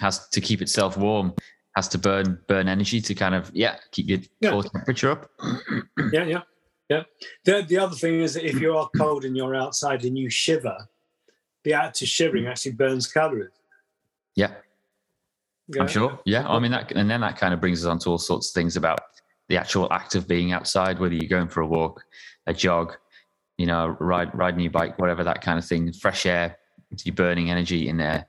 has 0.00 0.28
to 0.28 0.40
keep 0.40 0.62
itself 0.62 0.96
warm, 0.96 1.34
has 1.76 1.88
to 1.88 1.98
burn 1.98 2.38
burn 2.48 2.66
energy 2.66 3.00
to 3.02 3.14
kind 3.14 3.34
of 3.34 3.50
yeah 3.52 3.76
keep 3.90 4.08
your 4.08 4.20
yeah. 4.40 4.50
core 4.50 4.62
temperature 4.62 5.10
up. 5.10 5.30
yeah, 6.12 6.24
yeah, 6.24 6.40
yeah. 6.88 7.02
The 7.44 7.62
the 7.68 7.78
other 7.78 7.94
thing 7.94 8.22
is 8.22 8.34
that 8.34 8.48
if 8.48 8.58
you 8.58 8.74
are 8.74 8.88
cold 8.96 9.26
and 9.26 9.36
you're 9.36 9.54
outside 9.54 10.04
and 10.04 10.16
you 10.16 10.30
shiver, 10.30 10.88
the 11.64 11.74
act 11.74 12.00
of 12.00 12.08
shivering 12.08 12.46
actually 12.46 12.72
burns 12.72 13.06
calories. 13.06 13.50
Yeah. 14.34 14.52
yeah. 15.68 15.82
I'm 15.82 15.88
sure. 15.88 16.18
Yeah, 16.24 16.48
I 16.48 16.58
mean 16.58 16.72
that, 16.72 16.90
and 16.92 17.10
then 17.10 17.20
that 17.20 17.36
kind 17.36 17.52
of 17.52 17.60
brings 17.60 17.84
us 17.84 17.90
on 17.90 17.98
to 18.00 18.10
all 18.10 18.18
sorts 18.18 18.48
of 18.48 18.54
things 18.54 18.76
about 18.76 19.00
the 19.48 19.56
actual 19.56 19.92
act 19.92 20.14
of 20.14 20.26
being 20.26 20.52
outside, 20.52 20.98
whether 20.98 21.14
you're 21.14 21.28
going 21.28 21.48
for 21.48 21.60
a 21.60 21.66
walk, 21.66 22.04
a 22.46 22.54
jog, 22.54 22.94
you 23.58 23.66
know, 23.66 23.96
ride 24.00 24.34
riding 24.34 24.60
your 24.60 24.70
bike, 24.70 24.98
whatever 24.98 25.24
that 25.24 25.42
kind 25.42 25.58
of 25.58 25.64
thing. 25.64 25.92
Fresh 25.92 26.26
air, 26.26 26.56
you're 27.04 27.14
burning 27.14 27.50
energy 27.50 27.88
in 27.88 27.96
there 27.96 28.26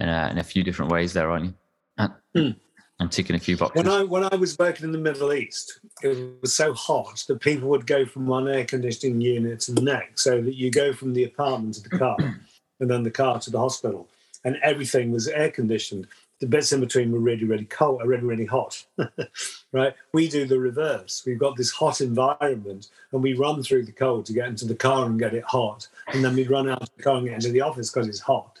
in 0.00 0.08
a, 0.08 0.28
in 0.30 0.38
a 0.38 0.44
few 0.44 0.62
different 0.62 0.90
ways 0.90 1.12
there, 1.12 1.30
aren't 1.30 1.46
you? 1.46 1.54
And, 1.98 2.12
mm. 2.36 2.56
I'm 2.98 3.10
ticking 3.10 3.36
a 3.36 3.38
few 3.38 3.58
boxes. 3.58 3.84
When 3.84 3.92
I 3.92 4.04
when 4.04 4.24
I 4.24 4.34
was 4.36 4.58
working 4.58 4.84
in 4.84 4.92
the 4.92 4.98
Middle 4.98 5.32
East, 5.32 5.80
it 6.02 6.40
was 6.40 6.54
so 6.54 6.72
hot 6.72 7.24
that 7.28 7.40
people 7.40 7.68
would 7.68 7.86
go 7.86 8.06
from 8.06 8.26
one 8.26 8.48
air 8.48 8.64
conditioning 8.64 9.20
unit 9.20 9.60
to 9.60 9.72
the 9.72 9.82
next, 9.82 10.22
so 10.22 10.40
that 10.40 10.54
you 10.54 10.70
go 10.70 10.94
from 10.94 11.12
the 11.12 11.24
apartment 11.24 11.74
to 11.74 11.82
the 11.82 11.98
car, 11.98 12.16
and 12.80 12.90
then 12.90 13.02
the 13.02 13.10
car 13.10 13.38
to 13.40 13.50
the 13.50 13.58
hospital, 13.58 14.08
and 14.44 14.56
everything 14.62 15.12
was 15.12 15.28
air 15.28 15.50
conditioned. 15.50 16.06
The 16.40 16.46
bits 16.46 16.72
in 16.72 16.80
between 16.80 17.12
were 17.12 17.18
really, 17.18 17.44
really 17.44 17.64
cold, 17.64 18.02
really, 18.04 18.24
really 18.24 18.44
hot. 18.44 18.84
right? 19.72 19.94
We 20.12 20.28
do 20.28 20.46
the 20.46 20.58
reverse. 20.58 21.22
We've 21.26 21.38
got 21.38 21.56
this 21.56 21.70
hot 21.70 22.00
environment, 22.00 22.88
and 23.12 23.22
we 23.22 23.32
run 23.32 23.62
through 23.62 23.86
the 23.86 23.92
cold 23.92 24.26
to 24.26 24.34
get 24.34 24.48
into 24.48 24.66
the 24.66 24.74
car 24.74 25.06
and 25.06 25.18
get 25.18 25.34
it 25.34 25.44
hot, 25.44 25.88
and 26.08 26.22
then 26.22 26.34
we 26.34 26.46
run 26.46 26.68
out 26.68 26.82
of 26.82 26.90
the 26.96 27.02
car 27.02 27.16
and 27.16 27.26
get 27.26 27.36
into 27.36 27.50
the 27.50 27.62
office 27.62 27.90
because 27.90 28.08
it's 28.08 28.20
hot. 28.20 28.58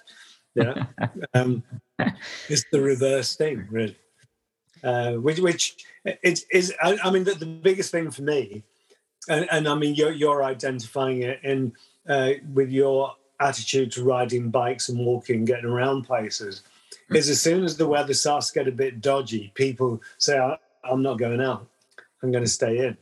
Yeah, 0.54 0.86
um, 1.34 1.62
it's 2.48 2.64
the 2.72 2.80
reverse 2.80 3.36
thing, 3.36 3.66
really. 3.70 3.96
Uh, 4.82 5.14
which, 5.14 5.40
which 5.40 5.84
it 6.04 6.40
is. 6.52 6.72
I, 6.82 6.98
I 7.02 7.10
mean, 7.10 7.24
the, 7.24 7.34
the, 7.34 7.46
biggest 7.46 7.90
thing 7.90 8.10
for 8.10 8.22
me, 8.22 8.62
and, 9.28 9.46
and, 9.50 9.68
I 9.68 9.74
mean, 9.74 9.94
you're, 9.94 10.12
you're 10.12 10.44
identifying 10.44 11.22
it 11.22 11.40
in 11.42 11.72
uh, 12.08 12.32
with 12.52 12.70
your 12.70 13.14
attitude 13.40 13.92
to 13.92 14.04
riding 14.04 14.50
bikes 14.50 14.88
and 14.88 14.98
walking, 14.98 15.44
getting 15.44 15.66
around 15.66 16.04
places, 16.04 16.62
is 17.10 17.28
as 17.28 17.40
soon 17.40 17.64
as 17.64 17.76
the 17.76 17.86
weather 17.86 18.14
starts 18.14 18.50
to 18.50 18.58
get 18.60 18.68
a 18.68 18.72
bit 18.72 19.00
dodgy, 19.00 19.52
people 19.54 20.02
say, 20.18 20.38
"I'm 20.84 21.02
not 21.02 21.18
going 21.18 21.40
out. 21.40 21.66
I'm 22.22 22.30
going 22.32 22.44
to 22.44 22.50
stay 22.50 22.78
in." 22.78 22.96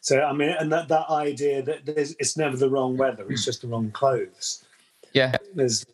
So 0.00 0.20
I 0.22 0.32
mean, 0.32 0.50
and 0.58 0.72
that 0.72 0.88
that 0.88 1.10
idea 1.10 1.62
that 1.62 1.82
it's 1.86 2.36
never 2.36 2.56
the 2.56 2.70
wrong 2.70 2.96
weather; 2.96 3.26
it's 3.30 3.44
just 3.44 3.62
the 3.62 3.68
wrong 3.68 3.90
clothes. 3.90 4.64
Yeah, 5.12 5.34
there's, 5.54 5.86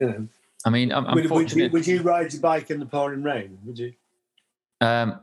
you 0.00 0.06
know. 0.06 0.28
I 0.64 0.70
mean, 0.70 0.92
I'm, 0.92 1.06
I'm 1.06 1.14
would, 1.16 1.30
would, 1.30 1.52
you, 1.52 1.68
would, 1.70 1.86
you, 1.86 2.02
ride 2.02 2.32
your 2.32 2.40
bike 2.40 2.70
in 2.70 2.78
the 2.78 2.86
pouring 2.86 3.22
rain? 3.22 3.58
Would 3.64 3.78
you? 3.78 3.92
Um, 4.80 5.20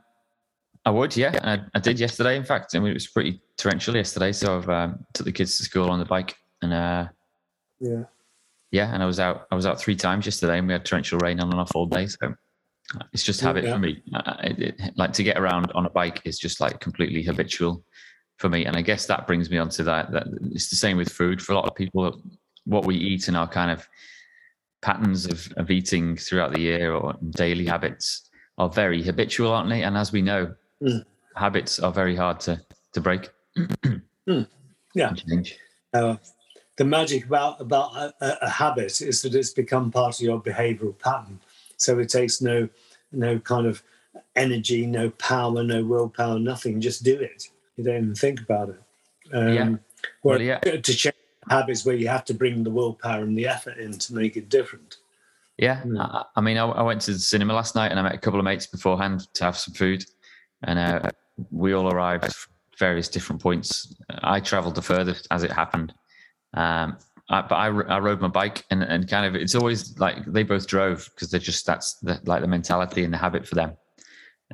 I 0.84 0.90
would, 0.90 1.16
yeah. 1.16 1.38
I, 1.42 1.60
I, 1.74 1.80
did 1.80 1.98
yesterday, 1.98 2.36
in 2.36 2.44
fact. 2.44 2.74
I 2.74 2.78
mean, 2.78 2.90
it 2.90 2.94
was 2.94 3.06
pretty 3.06 3.40
torrential 3.56 3.96
yesterday, 3.96 4.32
so 4.32 4.58
I've 4.58 4.68
um, 4.68 5.04
took 5.14 5.26
the 5.26 5.32
kids 5.32 5.56
to 5.58 5.62
school 5.62 5.90
on 5.90 5.98
the 5.98 6.04
bike, 6.04 6.36
and 6.62 6.72
uh, 6.72 7.08
yeah, 7.80 8.04
yeah. 8.70 8.92
And 8.92 9.02
I 9.02 9.06
was 9.06 9.20
out. 9.20 9.46
I 9.50 9.54
was 9.54 9.66
out 9.66 9.80
three 9.80 9.96
times 9.96 10.26
yesterday, 10.26 10.58
and 10.58 10.66
we 10.66 10.72
had 10.72 10.84
torrential 10.84 11.18
rain 11.18 11.40
on 11.40 11.50
and 11.50 11.60
off 11.60 11.72
all 11.74 11.86
day. 11.86 12.06
So 12.06 12.34
it's 13.12 13.22
just 13.22 13.40
habit 13.40 13.64
yeah. 13.64 13.74
for 13.74 13.78
me. 13.78 14.02
It, 14.42 14.58
it, 14.80 14.92
like 14.96 15.12
to 15.14 15.22
get 15.22 15.38
around 15.38 15.70
on 15.74 15.86
a 15.86 15.90
bike 15.90 16.22
is 16.24 16.38
just 16.38 16.60
like 16.60 16.80
completely 16.80 17.22
habitual 17.22 17.84
for 18.38 18.48
me, 18.48 18.64
and 18.64 18.76
I 18.76 18.82
guess 18.82 19.06
that 19.06 19.26
brings 19.26 19.50
me 19.50 19.58
on 19.58 19.68
to 19.70 19.82
that. 19.84 20.12
That 20.12 20.26
it's 20.52 20.70
the 20.70 20.76
same 20.76 20.96
with 20.96 21.10
food 21.10 21.42
for 21.42 21.52
a 21.52 21.56
lot 21.56 21.66
of 21.66 21.74
people. 21.74 22.20
What 22.64 22.84
we 22.84 22.96
eat 22.96 23.28
and 23.28 23.36
our 23.36 23.48
kind 23.48 23.70
of 23.70 23.86
patterns 24.82 25.26
of, 25.26 25.52
of 25.56 25.70
eating 25.70 26.16
throughout 26.16 26.52
the 26.52 26.60
year 26.60 26.94
or 26.94 27.14
daily 27.30 27.66
habits 27.66 28.28
are 28.58 28.68
very 28.68 29.02
habitual, 29.02 29.52
aren't 29.52 29.68
they? 29.68 29.82
And 29.82 29.96
as 29.96 30.12
we 30.12 30.22
know, 30.22 30.54
mm. 30.82 31.04
habits 31.34 31.78
are 31.78 31.92
very 31.92 32.16
hard 32.16 32.40
to 32.40 32.60
to 32.92 33.00
break. 33.00 33.30
mm. 33.58 34.46
Yeah. 34.94 35.12
Change. 35.12 35.56
Uh, 35.92 36.16
the 36.80 36.84
magic 36.86 37.26
about 37.26 37.60
about 37.60 37.94
a, 37.94 38.46
a, 38.46 38.48
habit 38.48 39.02
is 39.02 39.20
that 39.20 39.34
it's 39.34 39.50
become 39.50 39.90
part 39.90 40.14
of 40.14 40.22
your 40.22 40.40
behavioural 40.40 40.98
pattern. 40.98 41.38
So 41.76 41.98
it 41.98 42.08
takes 42.08 42.40
no 42.40 42.70
no 43.12 43.38
kind 43.38 43.66
of 43.66 43.82
energy, 44.34 44.86
no 44.86 45.10
power, 45.10 45.62
no 45.62 45.84
willpower, 45.84 46.38
nothing. 46.38 46.80
Just 46.80 47.04
do 47.04 47.20
it. 47.20 47.48
You 47.76 47.84
don't 47.84 47.96
even 47.96 48.14
think 48.14 48.40
about 48.40 48.70
it. 48.70 48.80
Um, 49.34 49.54
yeah. 49.54 49.74
Well, 50.22 50.40
yeah. 50.40 50.58
To 50.60 50.80
change 50.80 51.14
habits 51.50 51.84
where 51.84 51.96
you 51.96 52.08
have 52.08 52.24
to 52.24 52.34
bring 52.34 52.64
the 52.64 52.70
willpower 52.70 53.24
and 53.24 53.36
the 53.36 53.46
effort 53.46 53.76
in 53.76 53.98
to 53.98 54.14
make 54.14 54.38
it 54.38 54.48
different. 54.48 54.96
Yeah, 55.58 55.82
mm. 55.82 56.00
I, 56.00 56.24
I, 56.34 56.40
mean, 56.40 56.56
I, 56.56 56.64
I, 56.64 56.80
went 56.80 57.02
to 57.02 57.12
the 57.12 57.18
cinema 57.18 57.52
last 57.52 57.74
night 57.74 57.90
and 57.90 58.00
I 58.00 58.02
met 58.02 58.14
a 58.14 58.18
couple 58.18 58.40
of 58.40 58.44
mates 58.44 58.66
beforehand 58.66 59.28
to 59.34 59.44
have 59.44 59.58
some 59.58 59.74
food, 59.74 60.06
and 60.62 60.78
uh, 60.78 61.10
we 61.50 61.74
all 61.74 61.92
arrived 61.92 62.24
at 62.24 62.34
various 62.78 63.10
different 63.10 63.42
points. 63.42 63.94
I 64.22 64.40
travelled 64.40 64.76
the 64.76 64.82
furthest 64.82 65.28
as 65.30 65.42
it 65.42 65.52
happened, 65.52 65.92
um, 66.54 66.98
I, 67.28 67.42
but 67.42 67.54
I, 67.54 67.66
I 67.66 67.98
rode 68.00 68.20
my 68.20 68.28
bike 68.28 68.64
and, 68.70 68.82
and 68.82 69.08
kind 69.08 69.24
of 69.24 69.40
it's 69.40 69.54
always 69.54 69.98
like 69.98 70.24
they 70.26 70.42
both 70.42 70.66
drove 70.66 71.08
because 71.14 71.30
they're 71.30 71.38
just 71.40 71.64
that's 71.64 71.94
the, 72.00 72.20
like 72.24 72.40
the 72.40 72.48
mentality 72.48 73.04
and 73.04 73.12
the 73.12 73.18
habit 73.18 73.46
for 73.46 73.54
them. 73.54 73.76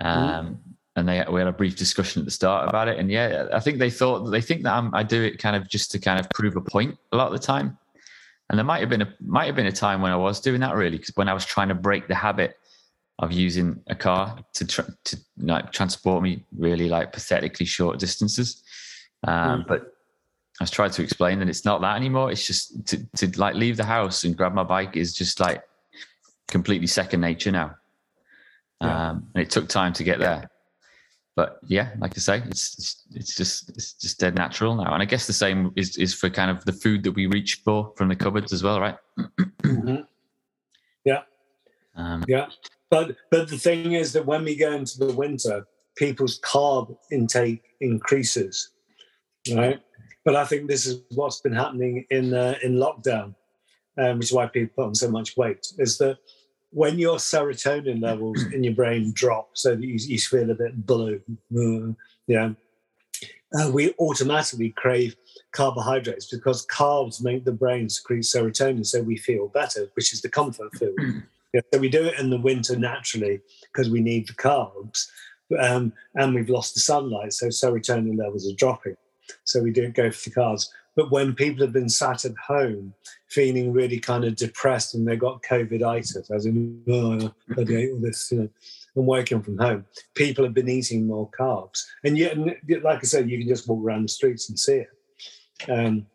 Mm. 0.00 0.06
Um, 0.06 0.46
mm 0.46 0.58
and 0.96 1.06
they 1.06 1.22
we 1.30 1.40
had 1.40 1.46
a 1.46 1.52
brief 1.52 1.76
discussion 1.76 2.20
at 2.20 2.24
the 2.24 2.30
start 2.30 2.68
about 2.68 2.88
it. 2.88 2.98
And 2.98 3.10
yeah, 3.10 3.48
I 3.52 3.60
think 3.60 3.78
they 3.78 3.90
thought 3.90 4.30
they 4.30 4.40
think 4.40 4.62
that 4.62 4.72
I'm, 4.72 4.92
i 4.94 5.02
do 5.02 5.22
it 5.22 5.38
kind 5.38 5.54
of 5.54 5.68
just 5.68 5.90
to 5.92 5.98
kind 5.98 6.18
of 6.18 6.28
prove 6.30 6.56
a 6.56 6.60
point 6.60 6.96
a 7.12 7.16
lot 7.16 7.26
of 7.26 7.34
the 7.34 7.46
time. 7.46 7.78
And 8.48 8.58
there 8.58 8.64
might 8.64 8.80
have 8.80 8.88
been 8.88 9.02
a 9.02 9.14
might 9.20 9.46
have 9.46 9.54
been 9.54 9.66
a 9.66 9.72
time 9.72 10.00
when 10.00 10.10
I 10.10 10.16
was 10.16 10.40
doing 10.40 10.60
that 10.60 10.74
really 10.74 10.96
because 10.96 11.14
when 11.16 11.28
I 11.28 11.34
was 11.34 11.44
trying 11.44 11.68
to 11.68 11.74
break 11.74 12.08
the 12.08 12.14
habit 12.14 12.56
of 13.18 13.32
using 13.32 13.82
a 13.88 13.94
car 13.94 14.38
to 14.54 14.66
tr- 14.66 14.92
to 15.04 15.18
like 15.38 15.72
transport 15.72 16.22
me 16.22 16.44
really 16.56 16.88
like 16.88 17.12
pathetically 17.12 17.66
short 17.66 17.98
distances. 17.98 18.62
Um, 19.26 19.64
mm. 19.64 19.66
But 19.66 19.95
I 20.60 20.64
was 20.64 20.70
trying 20.70 20.90
to 20.90 21.02
explain 21.02 21.38
that 21.40 21.48
it's 21.48 21.64
not 21.64 21.80
that 21.82 21.96
anymore. 21.96 22.30
It's 22.30 22.46
just 22.46 22.86
to 22.86 23.06
to 23.16 23.38
like 23.38 23.54
leave 23.54 23.76
the 23.76 23.84
house 23.84 24.24
and 24.24 24.36
grab 24.36 24.54
my 24.54 24.62
bike 24.62 24.96
is 24.96 25.14
just 25.14 25.40
like 25.40 25.62
completely 26.48 26.86
second 26.86 27.20
nature 27.20 27.52
now. 27.52 27.76
Yeah. 28.80 29.10
Um, 29.10 29.28
and 29.34 29.42
it 29.42 29.50
took 29.50 29.68
time 29.68 29.92
to 29.94 30.04
get 30.04 30.18
there 30.18 30.50
but 31.36 31.58
yeah, 31.66 31.90
like 31.98 32.14
I 32.16 32.20
say, 32.20 32.42
it's, 32.46 32.78
it's 32.78 33.02
it's 33.14 33.34
just 33.34 33.68
it's 33.68 33.92
just 33.92 34.18
dead 34.18 34.34
natural 34.34 34.74
now. 34.74 34.94
And 34.94 35.02
I 35.02 35.04
guess 35.04 35.26
the 35.26 35.34
same 35.34 35.70
is 35.76 35.98
is 35.98 36.14
for 36.14 36.30
kind 36.30 36.50
of 36.50 36.64
the 36.64 36.72
food 36.72 37.04
that 37.04 37.12
we 37.12 37.26
reach 37.26 37.60
for 37.62 37.92
from 37.94 38.08
the 38.08 38.16
cupboards 38.16 38.54
as 38.54 38.62
well, 38.62 38.80
right? 38.80 38.96
mm-hmm. 39.62 39.96
Yeah, 41.04 41.22
um, 41.94 42.24
yeah. 42.26 42.46
But 42.88 43.16
but 43.30 43.48
the 43.48 43.58
thing 43.58 43.92
is 43.92 44.14
that 44.14 44.24
when 44.24 44.44
we 44.44 44.56
go 44.56 44.72
into 44.72 44.98
the 44.98 45.12
winter, 45.12 45.66
people's 45.96 46.40
carb 46.40 46.96
intake 47.12 47.62
increases, 47.82 48.70
right? 49.54 49.78
But 50.26 50.34
I 50.34 50.44
think 50.44 50.66
this 50.66 50.86
is 50.86 51.02
what's 51.14 51.40
been 51.40 51.52
happening 51.52 52.04
in 52.10 52.34
uh, 52.34 52.56
in 52.60 52.74
lockdown, 52.74 53.36
um, 53.96 54.18
which 54.18 54.26
is 54.26 54.32
why 54.32 54.48
people 54.48 54.74
put 54.74 54.88
on 54.88 54.94
so 54.96 55.08
much 55.08 55.36
weight. 55.36 55.64
Is 55.78 55.98
that 55.98 56.18
when 56.70 56.98
your 56.98 57.18
serotonin 57.18 58.02
levels 58.02 58.42
in 58.52 58.64
your 58.64 58.74
brain 58.74 59.12
drop 59.12 59.50
so 59.54 59.76
that 59.76 59.84
you, 59.84 59.94
you 59.94 60.18
feel 60.18 60.50
a 60.50 60.54
bit 60.54 60.84
blue, 60.84 61.22
yeah, 62.26 62.50
uh, 63.56 63.70
we 63.72 63.94
automatically 64.00 64.70
crave 64.70 65.14
carbohydrates 65.52 66.26
because 66.26 66.66
carbs 66.66 67.22
make 67.22 67.44
the 67.44 67.52
brain 67.52 67.88
secrete 67.88 68.24
serotonin 68.24 68.84
so 68.84 69.00
we 69.00 69.16
feel 69.16 69.46
better, 69.46 69.86
which 69.94 70.12
is 70.12 70.22
the 70.22 70.28
comfort 70.28 70.74
food. 70.74 70.96
yeah, 71.54 71.60
so 71.72 71.78
we 71.78 71.88
do 71.88 72.02
it 72.02 72.18
in 72.18 72.30
the 72.30 72.40
winter 72.40 72.76
naturally 72.76 73.40
because 73.72 73.90
we 73.90 74.00
need 74.00 74.26
the 74.26 74.32
carbs. 74.32 75.06
Um, 75.56 75.92
and 76.16 76.34
we've 76.34 76.48
lost 76.48 76.74
the 76.74 76.80
sunlight, 76.80 77.32
so 77.32 77.46
serotonin 77.46 78.18
levels 78.18 78.50
are 78.50 78.56
dropping. 78.56 78.96
So 79.44 79.62
we 79.62 79.70
don't 79.70 79.94
go 79.94 80.10
for 80.10 80.28
the 80.28 80.34
carbs. 80.34 80.68
But 80.94 81.10
when 81.10 81.34
people 81.34 81.64
have 81.64 81.74
been 81.74 81.90
sat 81.90 82.24
at 82.24 82.36
home 82.36 82.94
feeling 83.28 83.72
really 83.72 83.98
kind 83.98 84.24
of 84.24 84.36
depressed 84.36 84.94
and 84.94 85.06
they 85.06 85.16
got 85.16 85.42
COVID-itis, 85.42 86.30
as 86.30 86.46
in, 86.46 86.82
oh, 86.88 87.34
I 87.56 87.60
ate 87.60 87.92
all 87.92 88.00
this, 88.00 88.32
you 88.32 88.38
know, 88.38 88.48
and 88.96 89.06
working 89.06 89.42
from 89.42 89.58
home, 89.58 89.84
people 90.14 90.42
have 90.44 90.54
been 90.54 90.70
eating 90.70 91.06
more 91.06 91.30
carbs. 91.38 91.84
And 92.02 92.16
yet, 92.16 92.38
like 92.82 93.00
I 93.00 93.02
said, 93.02 93.28
you 93.28 93.38
can 93.38 93.48
just 93.48 93.68
walk 93.68 93.84
around 93.84 94.04
the 94.04 94.08
streets 94.08 94.48
and 94.48 94.58
see 94.58 94.84
it. 94.84 94.90
Um, 95.68 96.06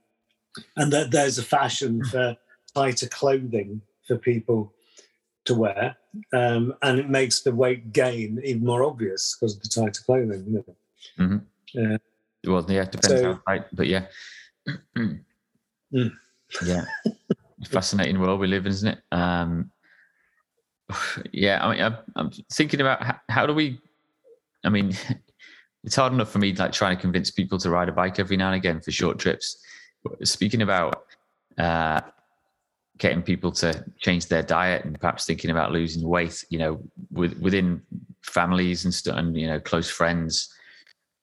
and 0.75 0.91
that 0.91 1.11
there's 1.11 1.37
a 1.37 1.43
fashion 1.43 2.03
for 2.05 2.35
tighter 2.73 3.07
clothing 3.07 3.81
for 4.07 4.17
people 4.17 4.73
to 5.45 5.55
wear, 5.55 5.95
um, 6.33 6.73
and 6.81 6.99
it 6.99 7.09
makes 7.09 7.41
the 7.41 7.53
weight 7.53 7.93
gain 7.93 8.39
even 8.43 8.65
more 8.65 8.83
obvious 8.83 9.35
because 9.35 9.55
of 9.55 9.63
the 9.63 9.69
tighter 9.69 10.01
clothing. 10.05 10.45
You 10.47 10.53
know? 10.53 10.75
mm-hmm. 11.19 11.93
uh, 11.93 11.97
well, 12.45 12.65
yeah, 12.69 12.83
it 12.83 12.91
depends 12.91 13.21
so, 13.21 13.33
how 13.33 13.41
tight, 13.47 13.65
but 13.73 13.87
yeah. 13.87 14.05
mm. 14.97 16.11
Yeah. 16.63 16.85
Fascinating 17.69 18.19
world 18.19 18.39
we 18.39 18.47
live 18.47 18.65
in, 18.65 18.71
isn't 18.71 18.89
it? 18.89 18.99
Um, 19.11 19.71
yeah, 21.31 21.63
I 21.65 21.71
mean, 21.71 21.81
I'm, 21.81 21.97
I'm 22.15 22.31
thinking 22.51 22.81
about 22.81 23.03
how, 23.03 23.19
how, 23.29 23.45
do 23.45 23.53
we, 23.53 23.79
I 24.63 24.69
mean, 24.69 24.95
it's 25.83 25.95
hard 25.95 26.13
enough 26.13 26.31
for 26.31 26.39
me 26.39 26.53
like 26.53 26.71
trying 26.71 26.95
to 26.95 27.01
convince 27.01 27.31
people 27.31 27.57
to 27.59 27.69
ride 27.69 27.89
a 27.89 27.91
bike 27.91 28.19
every 28.19 28.37
now 28.37 28.47
and 28.47 28.55
again 28.55 28.81
for 28.81 28.91
short 28.91 29.19
trips. 29.19 29.57
Speaking 30.23 30.63
about 30.63 31.05
uh, 31.57 32.01
getting 32.97 33.21
people 33.21 33.51
to 33.51 33.85
change 33.99 34.27
their 34.27 34.43
diet 34.43 34.85
and 34.85 34.99
perhaps 34.99 35.25
thinking 35.25 35.51
about 35.51 35.71
losing 35.71 36.07
weight, 36.07 36.43
you 36.49 36.57
know, 36.57 36.81
with, 37.11 37.37
within 37.39 37.81
families 38.23 38.85
and 38.85 38.93
stuff, 38.93 39.17
and 39.17 39.37
you 39.37 39.47
know, 39.47 39.59
close 39.59 39.89
friends, 39.89 40.53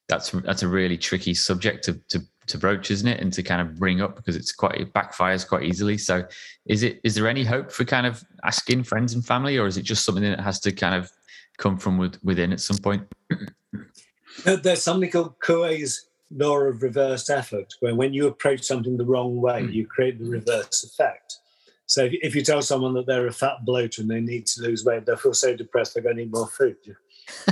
that's 0.09 0.31
that's 0.31 0.63
a 0.63 0.67
really 0.67 0.97
tricky 0.97 1.33
subject 1.33 1.85
to 1.85 1.93
to 2.09 2.21
to 2.47 2.57
broach, 2.57 2.91
isn't 2.91 3.07
it? 3.07 3.21
And 3.21 3.31
to 3.33 3.43
kind 3.43 3.61
of 3.61 3.77
bring 3.77 4.01
up 4.01 4.15
because 4.15 4.35
it's 4.35 4.51
quite 4.51 4.75
it 4.75 4.91
backfires 4.91 5.47
quite 5.47 5.63
easily. 5.63 5.97
So 5.97 6.25
is 6.65 6.83
it 6.83 6.99
is 7.03 7.15
there 7.15 7.27
any 7.27 7.45
hope 7.45 7.71
for 7.71 7.85
kind 7.85 8.05
of 8.05 8.23
asking 8.43 8.83
friends 8.83 9.13
and 9.13 9.25
family, 9.25 9.57
or 9.57 9.67
is 9.67 9.77
it 9.77 9.83
just 9.83 10.03
something 10.03 10.23
that 10.23 10.41
has 10.41 10.59
to 10.61 10.71
kind 10.71 10.95
of 10.95 11.11
come 11.57 11.77
from 11.77 11.97
with, 11.97 12.17
within 12.23 12.51
at 12.51 12.59
some 12.59 12.77
point? 12.77 13.03
There's 14.45 14.81
something 14.81 15.11
called 15.11 15.37
Coué's 15.39 16.07
law 16.31 16.59
of 16.59 16.81
reversed 16.81 17.29
effort, 17.29 17.73
where 17.81 17.95
when 17.95 18.13
you 18.13 18.27
approach 18.27 18.63
something 18.63 18.97
the 18.97 19.05
wrong 19.05 19.41
way, 19.41 19.63
mm. 19.63 19.73
you 19.73 19.85
create 19.85 20.19
the 20.19 20.29
reverse 20.29 20.83
effect. 20.83 21.37
So 21.85 22.05
if, 22.05 22.13
if, 22.21 22.35
you 22.35 22.43
tell 22.43 22.61
someone 22.61 22.93
that 22.93 23.07
they're 23.07 23.27
a 23.27 23.33
fat 23.33 23.65
bloater 23.65 24.03
and 24.03 24.11
they 24.11 24.21
need 24.21 24.45
to 24.47 24.61
lose 24.61 24.85
weight, 24.85 25.05
they'll 25.05 25.17
feel 25.17 25.33
so 25.33 25.55
depressed 25.55 25.95
they're 25.95 26.03
going 26.03 26.17
to 26.17 26.23
eat 26.23 26.31
more 26.31 26.47
food. 26.47 26.77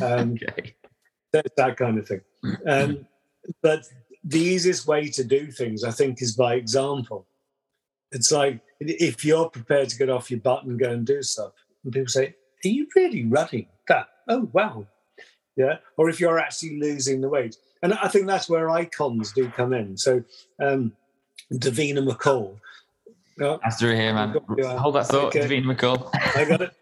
Um, 0.02 0.40
okay. 0.42 0.74
That 1.32 1.78
kind 1.78 2.00
of 2.00 2.08
thing. 2.08 2.22
Um, 2.66 3.08
but 3.62 3.86
the 4.24 4.40
easiest 4.40 4.88
way 4.88 5.10
to 5.10 5.24
do 5.24 5.52
things, 5.52 5.84
I 5.84 5.92
think, 5.92 6.22
is 6.22 6.36
by 6.36 6.56
example. 6.56 7.26
It's 8.12 8.32
like 8.32 8.62
if 8.80 9.26
you're 9.26 9.50
prepared 9.50 9.90
to 9.90 9.98
get 9.98 10.10
off 10.10 10.32
your 10.32 10.40
butt 10.40 10.64
and 10.64 10.80
go 10.80 10.92
and 10.92 11.06
do 11.06 11.22
stuff, 11.24 11.54
and 11.84 11.94
people 11.94 12.08
say, 12.08 12.36
Are 12.66 12.70
you 12.70 12.88
really 12.96 13.26
running 13.26 13.68
that? 13.88 14.08
Oh, 14.28 14.50
wow. 14.52 14.88
Yeah. 15.56 15.78
Or 15.98 16.10
if 16.10 16.20
you're 16.20 16.40
actually 16.40 16.80
losing 16.80 17.22
the 17.22 17.30
weight. 17.30 17.58
And 17.82 17.94
I 17.94 18.08
think 18.08 18.28
that's 18.28 18.50
where 18.50 18.70
icons 18.70 19.32
do 19.34 19.50
come 19.50 19.74
in. 19.74 19.98
So, 19.98 20.24
um, 20.62 20.94
Davina 21.54 22.06
McCall. 22.08 22.60
Oh, 23.40 23.60
that's 23.64 23.80
through 23.80 23.96
here, 23.96 24.14
man. 24.14 24.34
Got, 24.34 24.80
Hold 24.80 24.96
that 24.96 25.08
thought, 25.08 25.36
okay. 25.36 25.42
Davina 25.42 25.76
McCall. 25.76 26.10
I 26.36 26.46
got 26.46 26.62
it. 26.62 26.74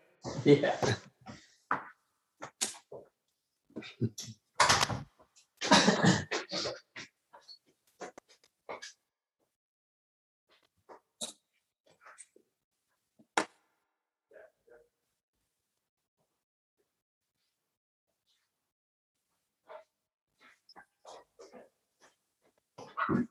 yeah. 0.46 0.76
time. 23.08 23.28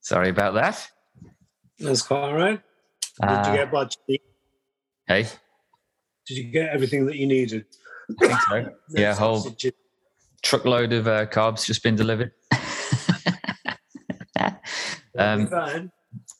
Sorry 0.00 0.28
about 0.30 0.54
that. 0.54 0.88
That's 1.78 2.02
quite 2.02 2.20
all 2.20 2.34
right. 2.34 2.60
Did 3.20 3.28
Uh, 3.28 3.50
you 3.50 3.56
get 3.58 3.70
budget? 3.70 4.20
Hey, 5.06 5.26
Did 6.26 6.36
you 6.38 6.44
get 6.50 6.70
everything 6.70 7.06
that 7.06 7.16
you 7.16 7.26
needed? 7.26 7.64
I 8.22 8.26
think 8.26 8.40
so. 8.48 8.70
Yeah, 8.90 9.14
whole 9.14 9.44
truckload 10.42 10.92
of 10.92 11.06
uh, 11.06 11.26
carbs 11.26 11.64
just 11.66 11.82
been 11.82 11.96
delivered. 11.96 12.32
um, 15.18 15.48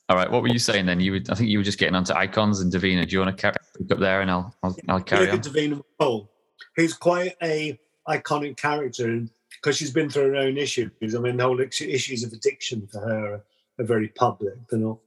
all 0.09 0.17
right, 0.17 0.29
what 0.31 0.41
were 0.41 0.47
you 0.49 0.59
saying 0.59 0.85
then? 0.85 0.99
You, 0.99 1.13
would, 1.13 1.29
I 1.29 1.35
think 1.35 1.49
you 1.49 1.57
were 1.59 1.63
just 1.63 1.77
getting 1.77 1.95
onto 1.95 2.13
icons 2.13 2.59
and 2.61 2.71
Davina. 2.71 3.07
Do 3.07 3.13
you 3.13 3.19
want 3.19 3.35
to 3.35 3.41
carry, 3.41 3.55
pick 3.77 3.91
up 3.91 3.99
there, 3.99 4.21
and 4.21 4.31
I'll, 4.31 4.55
I'll, 4.63 4.75
I'll 4.89 5.01
carry 5.01 5.25
Look 5.27 5.33
on. 5.35 5.39
Davina 5.41 5.81
McCall, 5.99 6.27
who's 6.75 6.93
quite 6.93 7.35
a 7.43 7.79
iconic 8.07 8.57
character 8.57 9.25
because 9.61 9.77
she's 9.77 9.91
been 9.91 10.09
through 10.09 10.29
her 10.29 10.35
own 10.35 10.57
issues. 10.57 10.91
I 11.15 11.19
mean, 11.19 11.37
the 11.37 11.43
whole 11.43 11.59
issues 11.59 12.23
of 12.23 12.33
addiction 12.33 12.87
for 12.87 12.99
her 12.99 13.43
are, 13.81 13.85
very 13.85 14.09
public; 14.09 14.53
they're 14.69 14.79
not 14.79 14.97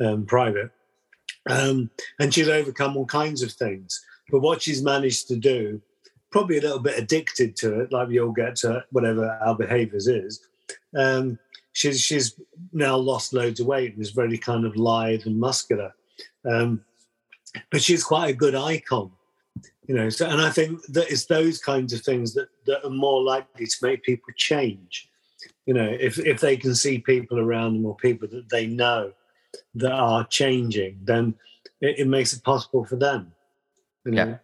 um, 0.00 0.26
private. 0.26 0.70
Um, 1.48 1.90
and 2.18 2.34
she's 2.34 2.48
overcome 2.48 2.96
all 2.96 3.06
kinds 3.06 3.42
of 3.42 3.52
things. 3.52 4.04
But 4.30 4.40
what 4.40 4.62
she's 4.62 4.82
managed 4.82 5.28
to 5.28 5.36
do, 5.36 5.80
probably 6.32 6.58
a 6.58 6.62
little 6.62 6.80
bit 6.80 6.98
addicted 6.98 7.54
to 7.56 7.80
it, 7.80 7.92
like 7.92 8.08
we 8.08 8.20
all 8.20 8.32
get 8.32 8.56
to 8.56 8.84
whatever 8.90 9.38
our 9.44 9.54
behaviours 9.54 10.08
is. 10.08 10.40
Um, 10.96 11.38
she's 11.72 12.00
she's 12.00 12.40
now 12.72 12.96
lost 12.96 13.32
loads 13.32 13.60
of 13.60 13.66
weight 13.66 13.92
and 13.92 14.02
is 14.02 14.10
very 14.10 14.38
kind 14.38 14.64
of 14.64 14.76
lithe 14.76 15.26
and 15.26 15.38
muscular. 15.38 15.94
Um, 16.44 16.84
but 17.70 17.82
she's 17.82 18.04
quite 18.04 18.30
a 18.30 18.36
good 18.36 18.54
icon 18.54 19.10
you 19.86 19.94
know 19.94 20.08
so 20.08 20.26
and 20.26 20.40
i 20.40 20.50
think 20.50 20.80
that 20.86 21.10
it's 21.10 21.26
those 21.26 21.58
kinds 21.58 21.92
of 21.92 22.00
things 22.00 22.34
that 22.34 22.48
that 22.66 22.84
are 22.84 22.90
more 22.90 23.22
likely 23.22 23.66
to 23.66 23.76
make 23.82 24.02
people 24.02 24.32
change 24.36 25.08
you 25.66 25.74
know 25.74 25.84
if 26.00 26.18
if 26.18 26.40
they 26.40 26.56
can 26.56 26.74
see 26.74 26.98
people 26.98 27.38
around 27.38 27.74
them 27.74 27.84
or 27.86 27.94
people 27.96 28.26
that 28.28 28.48
they 28.48 28.66
know 28.66 29.12
that 29.74 29.92
are 29.92 30.24
changing 30.26 30.98
then 31.04 31.34
it, 31.80 32.00
it 32.00 32.08
makes 32.08 32.32
it 32.32 32.42
possible 32.42 32.84
for 32.84 32.96
them 32.96 33.32
you 34.04 34.12
know? 34.12 34.24
Yeah. 34.24 34.36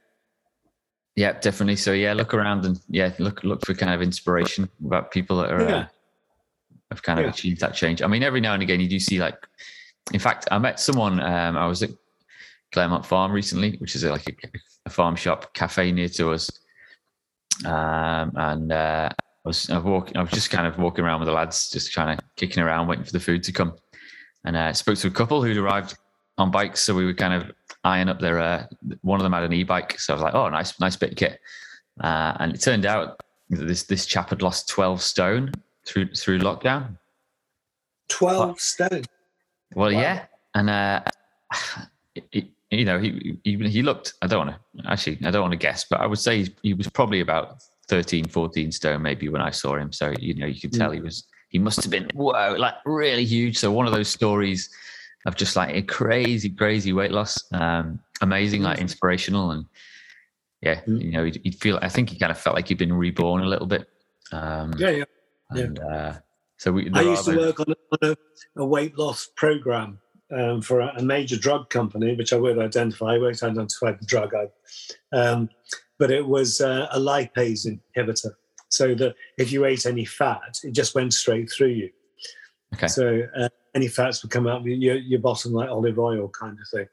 Yeah, 1.14 1.32
definitely. 1.38 1.76
So 1.76 1.92
yeah, 1.92 2.14
look 2.14 2.32
around 2.32 2.64
and 2.64 2.80
yeah, 2.88 3.12
look 3.18 3.44
look 3.44 3.66
for 3.66 3.74
kind 3.74 3.92
of 3.92 4.00
inspiration 4.00 4.66
about 4.85 5.11
people 5.11 5.37
that 5.37 5.50
are 5.52 5.68
uh, 5.68 5.87
have 6.90 7.02
kind 7.02 7.18
of 7.18 7.26
Yeah. 7.26 7.30
achieved 7.30 7.61
that 7.61 7.74
change. 7.74 8.00
I 8.00 8.06
mean, 8.06 8.22
every 8.22 8.40
now 8.40 8.54
and 8.54 8.62
again 8.62 8.80
you 8.80 8.88
do 8.88 8.98
see 8.98 9.18
like, 9.18 9.37
in 10.14 10.20
fact, 10.20 10.48
I 10.50 10.58
met 10.58 10.80
someone. 10.80 11.20
Um, 11.20 11.58
I 11.58 11.66
was 11.66 11.82
at 11.82 11.90
Claremont 12.72 13.04
Farm 13.04 13.30
recently, 13.30 13.76
which 13.76 13.94
is 13.94 14.04
like 14.04 14.26
a, 14.26 14.32
a 14.87 14.90
farm 14.90 15.14
shop 15.14 15.52
cafe 15.52 15.92
near 15.92 16.08
to 16.08 16.32
us, 16.32 16.50
um, 17.66 18.32
and 18.35 18.72
uh, 18.72 19.11
I 19.44 19.48
was 19.48 19.68
I. 19.70 19.76
I 19.76 20.22
was 20.22 20.31
just 20.31 20.50
kind 20.50 20.66
of 20.66 20.78
walking 20.78 21.05
around 21.05 21.20
with 21.20 21.26
the 21.26 21.33
lads, 21.33 21.68
just 21.70 21.94
kind 21.94 22.11
of 22.18 22.24
kicking 22.37 22.62
around, 22.62 22.87
waiting 22.87 23.05
for 23.05 23.12
the 23.12 23.20
food 23.20 23.42
to 23.44 23.52
come, 23.52 23.74
and 24.44 24.57
uh, 24.57 24.72
spoke 24.72 24.98
to 24.98 25.09
a 25.09 25.11
couple 25.11 25.42
who'd 25.42 25.57
arrived 25.57 25.96
on 26.38 26.50
bikes. 26.50 26.83
So 26.83 26.94
we 26.94 27.05
were 27.05 27.14
kind 27.14 27.35
of 27.35 27.50
eyeing 27.85 28.09
up 28.09 28.20
their. 28.20 28.38
Uh, 28.38 28.66
one 29.02 29.18
of 29.18 29.24
them 29.24 29.33
had 29.33 29.42
an 29.42 29.52
e-bike, 29.52 29.98
so 29.98 30.12
I 30.12 30.16
was 30.16 30.22
like, 30.22 30.35
"Oh, 30.35 30.48
nice, 30.48 30.78
nice 30.81 30.96
bit 30.96 31.11
of 31.12 31.16
kit." 31.16 31.40
Uh, 32.00 32.37
and 32.38 32.55
it 32.55 32.61
turned 32.61 32.87
out 32.87 33.20
that 33.50 33.66
this 33.66 33.83
this 33.85 34.07
chap 34.07 34.31
had 34.31 34.42
lost 34.42 34.68
twelve 34.68 35.02
stone 35.02 35.52
through 35.87 36.14
through 36.14 36.38
lockdown. 36.38 36.96
12 38.09 38.61
stone 38.61 39.02
Well, 39.74 39.90
Wow. 39.92 40.00
yeah, 40.00 40.24
and 40.55 40.68
uh, 40.70 41.00
he, 42.31 42.50
you 42.70 42.85
know, 42.85 42.98
he, 42.98 43.38
he 43.42 43.57
he 43.68 43.83
looked. 43.83 44.14
I 44.22 44.26
don't 44.26 44.46
want 44.46 44.57
to 44.76 44.90
actually. 44.90 45.18
I 45.24 45.31
don't 45.31 45.42
want 45.42 45.52
to 45.52 45.59
guess, 45.59 45.85
but 45.88 46.00
I 46.00 46.07
would 46.07 46.18
say 46.18 46.44
he, 46.44 46.57
he 46.62 46.74
was 46.74 46.88
probably 46.88 47.20
about 47.20 47.62
13, 47.88 48.27
14 48.27 48.73
stone, 48.73 49.03
maybe 49.03 49.29
when 49.29 49.42
I 49.42 49.51
saw 49.51 49.77
him. 49.77 49.92
So 49.92 50.12
you 50.18 50.35
know, 50.35 50.47
you 50.47 50.61
could 50.61 50.73
tell 50.73 50.90
he 50.90 51.01
was. 51.01 51.27
He 51.49 51.59
must 51.59 51.83
have 51.83 51.90
been 51.90 52.09
whoa, 52.14 52.57
like 52.59 52.75
really 52.87 53.27
huge. 53.27 53.59
So 53.59 53.71
one 53.71 53.87
of 53.87 53.92
those 53.92 54.09
stories 54.09 54.71
of 55.27 55.37
just 55.37 55.55
like 55.55 55.75
a 55.75 55.83
crazy, 55.83 56.49
crazy 56.49 56.92
weight 56.95 57.12
loss. 57.12 57.38
Um, 57.53 58.01
amazing, 58.23 58.62
like 58.62 58.79
inspirational, 58.79 59.51
and 59.51 59.66
yeah, 60.62 60.81
Mm. 60.87 61.03
you 61.03 61.11
know, 61.11 61.25
he'd, 61.25 61.40
he'd 61.45 61.61
feel. 61.61 61.79
I 61.83 61.88
think 61.88 62.09
he 62.09 62.18
kind 62.18 62.33
of 62.33 62.38
felt 62.38 62.57
like 62.57 62.68
he'd 62.68 62.79
been 62.79 62.92
reborn 62.92 63.42
a 63.42 63.47
little 63.49 63.66
bit. 63.66 63.87
Um, 64.33 64.73
yeah 64.79 64.90
yeah 64.90 65.05
Yeah. 65.55 65.66
uh, 65.85 66.18
so 66.57 66.73
we. 66.73 66.90
i 66.95 67.03
used 67.03 67.27
to 67.27 67.37
work 67.37 67.61
on 67.61 67.75
a, 68.03 68.16
a, 68.57 68.64
weight 68.64 68.97
loss 68.97 69.29
program 69.37 69.99
um, 70.35 70.62
for 70.62 70.81
a, 70.81 70.95
a 70.97 71.03
major 71.03 71.37
drug 71.37 71.68
company 71.68 72.14
which 72.14 72.33
i 72.33 72.37
would 72.37 72.59
identify 72.59 73.14
i 73.14 73.18
won't 73.18 73.42
identify 73.42 73.92
the 73.92 74.07
drug 74.07 74.33
I, 74.35 74.47
um, 75.14 75.51
but 76.02 76.10
it 76.10 76.26
was 76.26 76.60
uh, 76.60 76.86
a 76.92 76.98
lipase 76.98 77.66
inhibitor 77.66 78.32
so 78.68 78.94
that 78.94 79.14
if 79.38 79.52
you 79.52 79.64
ate 79.64 79.84
any 79.86 80.04
fat 80.04 80.52
it 80.64 80.72
just 80.72 80.94
went 80.94 81.12
straight 81.12 81.48
through 81.50 81.74
you 81.82 81.90
Okay. 82.74 82.88
So 82.88 83.22
uh, 83.36 83.48
any 83.74 83.88
fats 83.88 84.22
would 84.22 84.30
come 84.30 84.46
out 84.46 84.64
your, 84.64 84.96
your 84.96 85.20
bottom 85.20 85.52
like 85.52 85.68
olive 85.68 85.98
oil 85.98 86.28
kind 86.28 86.58
of 86.58 86.68
thing, 86.68 86.88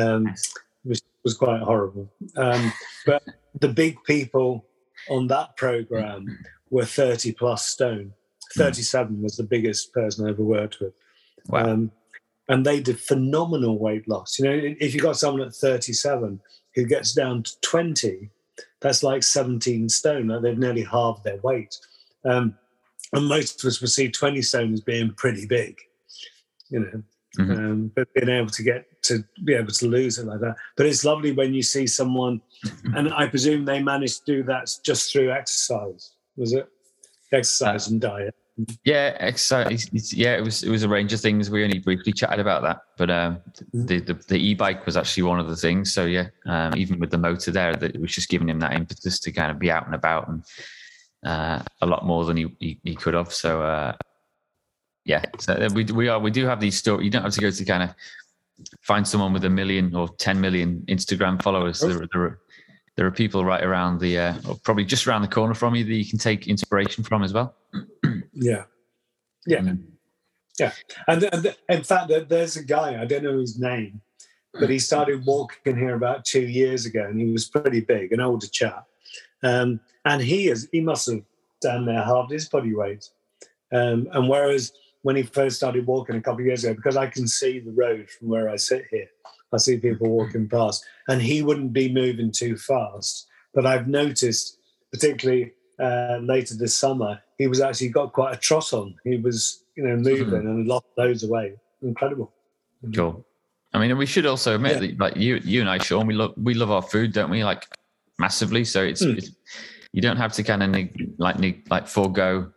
um, 0.00 0.34
which 0.82 1.00
was 1.22 1.34
quite 1.34 1.60
horrible. 1.60 2.10
Um, 2.36 2.72
but 3.06 3.22
the 3.60 3.68
big 3.68 4.02
people 4.04 4.66
on 5.08 5.26
that 5.28 5.56
program 5.56 6.38
were 6.70 6.84
30 6.84 7.32
plus 7.32 7.66
stone. 7.66 8.12
37 8.56 9.22
was 9.22 9.36
the 9.36 9.42
biggest 9.42 9.92
person 9.92 10.26
I 10.26 10.30
ever 10.30 10.42
worked 10.42 10.80
with. 10.80 10.92
Wow. 11.48 11.64
Um, 11.64 11.90
and 12.48 12.64
they 12.64 12.80
did 12.80 13.00
phenomenal 13.00 13.78
weight 13.78 14.06
loss. 14.06 14.38
You 14.38 14.44
know, 14.44 14.74
if 14.78 14.94
you 14.94 15.00
got 15.00 15.16
someone 15.16 15.46
at 15.46 15.54
37 15.54 16.40
who 16.74 16.84
gets 16.84 17.14
down 17.14 17.42
to 17.42 17.60
20, 17.62 18.30
that's 18.84 19.02
like 19.02 19.22
17 19.22 19.88
stone. 19.88 20.28
Like 20.28 20.42
they've 20.42 20.58
nearly 20.58 20.84
halved 20.84 21.24
their 21.24 21.38
weight. 21.38 21.74
Um, 22.26 22.54
and 23.14 23.26
most 23.26 23.64
of 23.64 23.68
us 23.68 23.80
would 23.80 23.90
see 23.90 24.10
20 24.10 24.42
stone 24.42 24.74
as 24.74 24.82
being 24.82 25.14
pretty 25.16 25.46
big, 25.46 25.80
you 26.68 26.80
know. 26.80 27.02
Mhm. 27.38 27.56
Um, 27.56 27.92
but 27.96 28.12
being 28.14 28.28
able 28.28 28.50
to 28.50 28.62
get 28.62 28.84
to 29.04 29.24
be 29.42 29.54
able 29.54 29.72
to 29.72 29.88
lose 29.88 30.18
it 30.18 30.26
like 30.26 30.40
that. 30.40 30.56
But 30.76 30.86
it's 30.86 31.04
lovely 31.04 31.32
when 31.32 31.54
you 31.54 31.62
see 31.62 31.86
someone, 31.86 32.40
and 32.94 33.12
I 33.12 33.26
presume 33.26 33.64
they 33.64 33.82
managed 33.82 34.26
to 34.26 34.36
do 34.36 34.42
that 34.44 34.70
just 34.84 35.10
through 35.10 35.32
exercise, 35.32 36.12
was 36.36 36.52
it? 36.52 36.68
Exercise 37.32 37.88
and 37.88 38.00
diet. 38.00 38.34
Yeah, 38.84 39.16
exciting. 39.18 39.78
Yeah, 40.12 40.36
it 40.36 40.42
was 40.44 40.62
it 40.62 40.70
was 40.70 40.84
a 40.84 40.88
range 40.88 41.12
of 41.12 41.20
things. 41.20 41.50
We 41.50 41.64
only 41.64 41.80
briefly 41.80 42.12
chatted 42.12 42.38
about 42.38 42.62
that, 42.62 42.82
but 42.96 43.10
um, 43.10 43.38
Mm. 43.74 43.88
the, 43.88 44.00
the 44.00 44.14
the 44.14 44.36
e-bike 44.36 44.86
was 44.86 44.96
actually 44.96 45.24
one 45.24 45.40
of 45.40 45.48
the 45.48 45.56
things. 45.56 45.92
So 45.92 46.04
yeah, 46.04 46.28
um, 46.46 46.72
even 46.76 47.00
with 47.00 47.10
the 47.10 47.18
motor 47.18 47.50
there, 47.50 47.74
that 47.74 47.94
it 47.94 48.00
was 48.00 48.14
just 48.14 48.28
giving 48.28 48.48
him 48.48 48.60
that 48.60 48.74
impetus 48.74 49.18
to 49.20 49.32
kind 49.32 49.50
of 49.50 49.58
be 49.58 49.70
out 49.72 49.86
and 49.86 49.94
about 49.94 50.28
and 50.28 50.44
uh, 51.26 51.62
a 51.80 51.86
lot 51.86 52.06
more 52.06 52.24
than 52.24 52.36
he 52.36 52.46
he, 52.60 52.80
he 52.84 52.94
could 52.94 53.14
have. 53.14 53.32
So 53.32 53.62
uh, 53.62 53.92
yeah, 55.04 55.24
so 55.40 55.66
we 55.74 55.84
we 55.84 56.06
are 56.08 56.20
we 56.20 56.30
do 56.30 56.46
have 56.46 56.60
these 56.60 56.78
stories. 56.78 57.04
You 57.04 57.10
don't 57.10 57.24
have 57.24 57.32
to 57.34 57.40
go 57.40 57.50
to 57.50 57.64
kind 57.64 57.82
of 57.82 57.90
find 58.82 59.06
someone 59.06 59.32
with 59.32 59.44
a 59.44 59.50
million 59.50 59.96
or 59.96 60.08
ten 60.18 60.40
million 60.40 60.84
Instagram 60.86 61.42
followers. 61.42 61.82
Oh. 61.82 61.88
There, 61.88 62.06
there 62.12 62.22
are 62.22 62.38
there 62.96 63.06
are 63.06 63.10
people 63.10 63.44
right 63.44 63.64
around 63.64 63.98
the 63.98 64.16
uh, 64.18 64.34
or 64.48 64.54
probably 64.62 64.84
just 64.84 65.08
around 65.08 65.22
the 65.22 65.28
corner 65.28 65.54
from 65.54 65.74
you 65.74 65.82
that 65.84 65.92
you 65.92 66.08
can 66.08 66.20
take 66.20 66.46
inspiration 66.46 67.02
from 67.02 67.24
as 67.24 67.32
well. 67.32 67.56
Yeah. 68.34 68.64
Yeah. 69.46 69.60
Mm. 69.60 69.84
And, 71.08 71.24
and 71.24 71.56
in 71.68 71.82
fact, 71.82 72.12
there's 72.28 72.56
a 72.56 72.64
guy, 72.64 73.00
I 73.00 73.04
don't 73.04 73.24
know 73.24 73.38
his 73.38 73.58
name, 73.58 74.00
but 74.58 74.70
he 74.70 74.78
started 74.78 75.26
walking 75.26 75.76
here 75.76 75.94
about 75.94 76.24
two 76.24 76.46
years 76.46 76.86
ago 76.86 77.04
and 77.04 77.20
he 77.20 77.30
was 77.30 77.48
pretty 77.48 77.80
big, 77.80 78.12
an 78.12 78.20
older 78.20 78.46
chap. 78.46 78.86
Um, 79.42 79.80
and 80.04 80.22
he 80.22 80.48
is, 80.48 80.68
he 80.72 80.80
must 80.80 81.10
have 81.10 81.22
down 81.60 81.86
there 81.86 82.02
halved 82.02 82.30
his 82.30 82.48
body 82.48 82.74
weight. 82.74 83.08
Um, 83.72 84.08
and 84.12 84.28
whereas 84.28 84.72
when 85.02 85.16
he 85.16 85.22
first 85.22 85.56
started 85.56 85.86
walking 85.86 86.16
a 86.16 86.20
couple 86.20 86.40
of 86.40 86.46
years 86.46 86.64
ago, 86.64 86.74
because 86.74 86.96
I 86.96 87.08
can 87.08 87.26
see 87.26 87.58
the 87.58 87.72
road 87.72 88.08
from 88.08 88.28
where 88.28 88.48
I 88.48 88.56
sit 88.56 88.84
here, 88.90 89.08
I 89.52 89.58
see 89.58 89.78
people 89.78 90.08
walking 90.08 90.48
past, 90.48 90.84
and 91.08 91.20
he 91.20 91.42
wouldn't 91.42 91.72
be 91.72 91.92
moving 91.92 92.32
too 92.32 92.56
fast. 92.56 93.26
But 93.52 93.66
I've 93.66 93.86
noticed, 93.86 94.58
particularly 94.92 95.52
uh, 95.78 96.18
later 96.22 96.54
this 96.54 96.76
summer, 96.76 97.20
he 97.38 97.46
was 97.46 97.60
actually 97.60 97.88
got 97.88 98.12
quite 98.12 98.34
a 98.34 98.38
trot 98.38 98.72
on. 98.72 98.94
He 99.04 99.16
was, 99.16 99.64
you 99.76 99.84
know, 99.84 99.96
moving 99.96 100.32
and 100.34 100.66
lost 100.66 100.86
loads 100.96 101.22
of 101.22 101.30
weight. 101.30 101.54
Incredible. 101.82 102.32
Cool. 102.94 103.24
I 103.72 103.78
mean, 103.80 103.96
we 103.98 104.06
should 104.06 104.26
also 104.26 104.54
admit 104.54 104.74
Yeah. 104.74 104.80
that, 104.88 104.98
like 105.00 105.16
you, 105.16 105.40
you 105.44 105.60
and 105.60 105.68
I, 105.68 105.78
Sean, 105.78 106.06
we 106.06 106.14
love 106.14 106.32
we 106.36 106.54
love 106.54 106.70
our 106.70 106.82
food, 106.82 107.12
don't 107.12 107.30
we? 107.30 107.42
Like 107.44 107.66
massively. 108.18 108.64
So 108.64 108.82
it's, 108.84 109.04
Mm. 109.04 109.18
it's 109.18 109.30
you 109.92 110.00
don't 110.00 110.16
have 110.16 110.32
to 110.34 110.42
kind 110.42 110.62
of 110.62 110.70
neg- 110.70 111.12
like 111.18 111.38
neg- 111.38 111.66
like 111.70 111.86
forego 111.88 112.50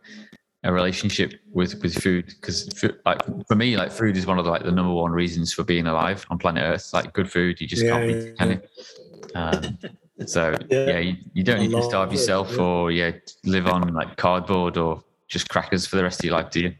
a 0.64 0.72
relationship 0.72 1.34
with 1.52 1.80
with 1.82 1.94
food 2.02 2.26
because 2.26 2.68
like 3.06 3.20
for 3.46 3.54
me, 3.56 3.76
like 3.76 3.90
food 3.90 4.16
is 4.16 4.26
one 4.26 4.38
of 4.38 4.44
the 4.44 4.50
like 4.50 4.62
the 4.64 4.72
number 4.72 4.92
one 4.92 5.10
reasons 5.12 5.52
for 5.52 5.64
being 5.64 5.86
alive 5.86 6.24
on 6.30 6.38
planet 6.38 6.62
Earth. 6.64 6.90
Like 6.92 7.12
good 7.12 7.30
food, 7.30 7.60
you 7.60 7.66
just 7.66 7.84
Yeah, 7.84 7.90
can't 7.90 8.10
yeah, 8.10 8.32
can 8.38 8.50
you? 8.50 8.60
Um, 9.34 9.78
so 10.26 10.54
Yeah. 10.68 10.86
yeah, 10.86 10.98
you, 10.98 11.16
you 11.32 11.44
don't 11.44 11.60
need 11.60 11.70
to 11.70 11.82
starve 11.82 12.12
yourself 12.12 12.50
yeah. 12.52 12.62
or 12.62 12.90
yeah 12.90 13.12
live 13.44 13.66
on 13.66 13.92
like 13.94 14.16
cardboard 14.16 14.76
or 14.76 15.02
just 15.28 15.48
crackers 15.48 15.86
for 15.86 15.96
the 15.96 16.02
rest 16.02 16.20
of 16.20 16.24
your 16.24 16.34
life, 16.34 16.50
do 16.50 16.60
you? 16.60 16.74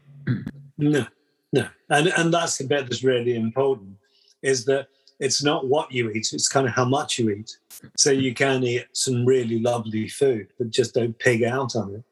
No, 0.77 1.05
no. 1.53 1.67
And 1.89 2.07
and 2.07 2.33
that's 2.33 2.57
the 2.57 2.65
bit 2.65 2.89
that's 2.89 3.03
really 3.03 3.35
important 3.35 3.97
is 4.41 4.65
that 4.65 4.87
it's 5.19 5.43
not 5.43 5.67
what 5.67 5.91
you 5.91 6.09
eat, 6.11 6.31
it's 6.31 6.47
kind 6.47 6.67
of 6.67 6.73
how 6.73 6.85
much 6.85 7.19
you 7.19 7.29
eat. 7.29 7.57
So 7.97 8.11
you 8.11 8.33
can 8.33 8.63
eat 8.63 8.87
some 8.93 9.25
really 9.25 9.59
lovely 9.59 10.07
food, 10.07 10.47
but 10.57 10.69
just 10.69 10.93
don't 10.93 11.17
pig 11.19 11.43
out 11.43 11.75
on 11.75 11.95
it. 11.95 12.03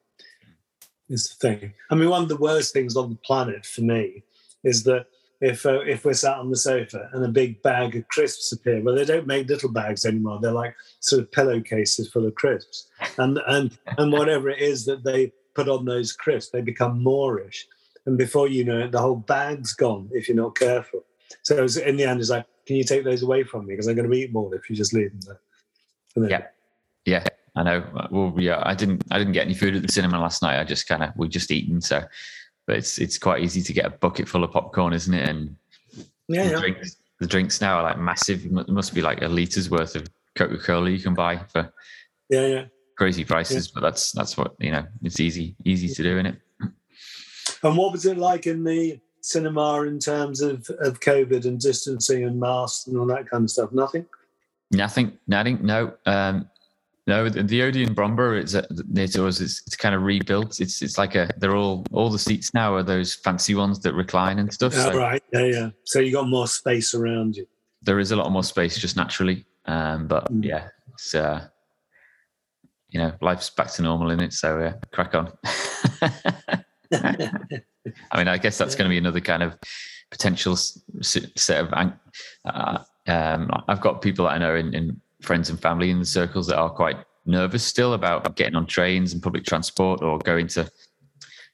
Is 1.09 1.29
the 1.29 1.35
thing. 1.47 1.73
I 1.89 1.95
mean, 1.95 2.09
one 2.09 2.23
of 2.23 2.29
the 2.29 2.35
worst 2.35 2.73
things 2.73 2.97
on 2.97 3.09
the 3.09 3.15
planet 3.15 3.65
for 3.65 3.81
me 3.81 4.23
is 4.63 4.83
that 4.83 5.05
if 5.41 5.65
uh, 5.65 5.81
if 5.81 6.05
we're 6.05 6.13
sat 6.13 6.37
on 6.37 6.49
the 6.49 6.55
sofa 6.55 7.09
and 7.13 7.23
a 7.23 7.29
big 7.29 7.61
bag 7.61 7.95
of 7.95 8.07
crisps 8.07 8.51
appear, 8.51 8.81
well, 8.81 8.95
they 8.95 9.05
don't 9.05 9.27
make 9.27 9.47
little 9.47 9.71
bags 9.71 10.05
anymore. 10.05 10.39
They're 10.41 10.51
like 10.51 10.75
sort 10.99 11.21
of 11.21 11.31
pillowcases 11.31 12.09
full 12.09 12.25
of 12.25 12.35
crisps, 12.35 12.87
and 13.17 13.39
and 13.47 13.77
and 13.97 14.11
whatever 14.11 14.49
it 14.49 14.59
is 14.59 14.85
that 14.85 15.03
they 15.03 15.31
put 15.53 15.69
on 15.69 15.85
those 15.85 16.13
crisps, 16.13 16.51
they 16.51 16.61
become 16.61 17.03
moreish 17.03 17.63
and 18.07 18.17
before 18.17 18.47
you 18.47 18.63
know 18.63 18.79
it, 18.79 18.91
the 18.91 18.99
whole 19.01 19.17
bag's 19.17 19.73
gone 19.73 20.09
if 20.13 20.27
you're 20.27 20.37
not 20.37 20.55
careful. 20.55 21.03
So 21.43 21.55
it's- 21.55 21.75
in 21.75 21.97
the 21.97 22.05
end, 22.05 22.21
it's 22.21 22.29
like, 22.29 22.45
can 22.65 22.77
you 22.77 22.83
take 22.85 23.03
those 23.03 23.21
away 23.21 23.43
from 23.43 23.65
me? 23.67 23.73
Because 23.73 23.87
I'm 23.87 23.95
going 23.95 24.09
to 24.09 24.17
eat 24.17 24.31
more 24.31 24.55
if 24.55 24.69
you 24.69 24.75
just 24.75 24.93
leave 24.93 25.11
them 25.11 25.37
there. 26.15 26.29
Yeah. 26.29 26.47
Yeah, 27.05 27.25
I 27.55 27.63
know. 27.63 28.07
Well, 28.11 28.33
yeah, 28.37 28.63
I 28.65 28.75
didn't. 28.75 29.03
I 29.11 29.17
didn't 29.17 29.33
get 29.33 29.45
any 29.45 29.53
food 29.53 29.75
at 29.75 29.81
the 29.81 29.91
cinema 29.91 30.19
last 30.19 30.41
night. 30.41 30.59
I 30.59 30.63
just 30.65 30.87
kind 30.87 31.03
of 31.03 31.11
we 31.15 31.29
just 31.29 31.51
eaten. 31.51 31.79
So, 31.79 32.03
but 32.67 32.75
it's 32.75 32.99
it's 32.99 33.17
quite 33.17 33.41
easy 33.41 33.61
to 33.61 33.73
get 33.73 33.85
a 33.85 33.89
bucket 33.89 34.27
full 34.27 34.43
of 34.43 34.51
popcorn, 34.51 34.93
isn't 34.93 35.13
it? 35.13 35.27
And 35.27 35.55
yeah, 36.27 36.43
the 36.43 36.49
yeah. 36.51 36.59
drinks, 36.59 36.97
the 37.19 37.27
drinks 37.27 37.61
now 37.61 37.77
are 37.77 37.83
like 37.83 37.97
massive. 37.97 38.45
It 38.45 38.69
must 38.69 38.93
be 38.93 39.01
like 39.01 39.21
a 39.21 39.27
liter's 39.27 39.69
worth 39.69 39.95
of 39.95 40.07
Coca 40.35 40.57
Cola 40.57 40.89
you 40.89 40.99
can 40.99 41.13
buy 41.13 41.37
for 41.37 41.73
yeah, 42.29 42.45
yeah. 42.45 42.65
crazy 42.97 43.23
prices. 43.23 43.69
But 43.69 43.81
that's 43.81 44.11
that's 44.11 44.37
what 44.37 44.53
you 44.59 44.71
know. 44.71 44.85
It's 45.01 45.19
easy 45.21 45.55
easy 45.63 45.87
to 45.87 46.03
do, 46.03 46.19
is 46.19 46.25
it? 46.25 46.35
And 47.63 47.77
what 47.77 47.93
was 47.93 48.05
it 48.05 48.17
like 48.17 48.45
in 48.45 48.63
the 48.63 48.99
cinema 49.21 49.81
in 49.83 49.97
terms 49.97 50.41
of, 50.41 50.69
of 50.79 50.99
COVID 50.99 51.45
and 51.45 51.59
distancing 51.59 52.23
and 52.23 52.39
masks 52.39 52.87
and 52.87 52.97
all 52.97 53.07
that 53.07 53.29
kind 53.29 53.45
of 53.45 53.49
stuff? 53.49 53.71
Nothing. 53.71 54.05
Nothing. 54.71 55.17
Nothing. 55.27 55.65
No. 55.65 55.93
Um, 56.05 56.49
no, 57.07 57.29
the, 57.29 57.41
the 57.43 57.61
Odeon 57.63 57.95
Bromborough 57.95 58.39
it's 58.41 58.53
near 58.89 59.07
to. 59.07 59.27
It's, 59.27 59.39
it's 59.41 59.75
kind 59.75 59.95
of 59.95 60.03
rebuilt. 60.03 60.59
It's 60.59 60.81
it's 60.81 60.97
like 60.97 61.15
a 61.15 61.29
they're 61.37 61.55
all 61.55 61.85
all 61.93 62.09
the 62.09 62.19
seats 62.19 62.53
now 62.53 62.75
are 62.75 62.83
those 62.83 63.15
fancy 63.15 63.55
ones 63.55 63.79
that 63.79 63.93
recline 63.93 64.39
and 64.39 64.53
stuff. 64.53 64.73
Oh, 64.75 64.91
So 64.91 64.97
right. 64.97 65.23
Yeah, 65.33 65.45
yeah. 65.45 65.69
So 65.85 65.99
you 65.99 66.11
got 66.11 66.27
more 66.27 66.47
space 66.47 66.93
around 66.93 67.37
you. 67.37 67.47
there 67.81 67.99
is 67.99 68.11
a 68.11 68.15
lot 68.15 68.31
more 68.31 68.43
space 68.43 68.77
just 68.77 68.95
naturally. 68.97 69.45
Um, 69.65 70.07
but 70.07 70.31
Mm. 70.31 70.43
yeah, 70.45 70.69
it's 70.93 71.15
uh, 71.15 71.47
you 72.89 72.99
know, 72.99 73.11
life's 73.21 73.49
back 73.49 73.69
to 73.73 73.81
normal 73.81 74.11
in 74.11 74.21
it. 74.21 74.33
So 74.33 74.59
uh, 74.61 74.73
crack 74.91 75.13
on. 75.15 75.31
I 76.93 78.17
mean, 78.17 78.27
I 78.27 78.37
guess 78.37 78.57
that's 78.57 78.75
going 78.75 78.85
to 78.85 78.89
be 78.89 78.97
another 78.97 79.21
kind 79.21 79.43
of 79.43 79.57
potential 80.11 80.55
set 80.57 81.49
of. 81.49 81.73
Uh, 82.45 82.79
um, 83.07 83.49
I've 83.67 83.81
got 83.81 84.01
people 84.01 84.25
that 84.25 84.31
I 84.31 84.37
know 84.37 84.55
in, 84.55 84.73
in 84.73 85.01
friends 85.21 85.49
and 85.49 85.59
family 85.59 85.89
in 85.89 85.99
the 85.99 86.05
circles 86.05 86.47
that 86.47 86.57
are 86.57 86.69
quite 86.69 86.97
nervous 87.25 87.63
still 87.63 87.93
about 87.93 88.35
getting 88.35 88.55
on 88.55 88.65
trains 88.65 89.13
and 89.13 89.21
public 89.21 89.43
transport 89.43 90.01
or 90.01 90.17
going 90.19 90.47
to 90.47 90.69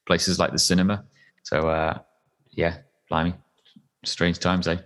places 0.05 0.37
like 0.39 0.51
the 0.51 0.59
cinema. 0.59 1.03
So 1.43 1.67
uh, 1.67 1.99
yeah, 2.51 2.77
blimey, 3.09 3.33
strange 4.05 4.39
times, 4.39 4.67
eh? 4.67 4.77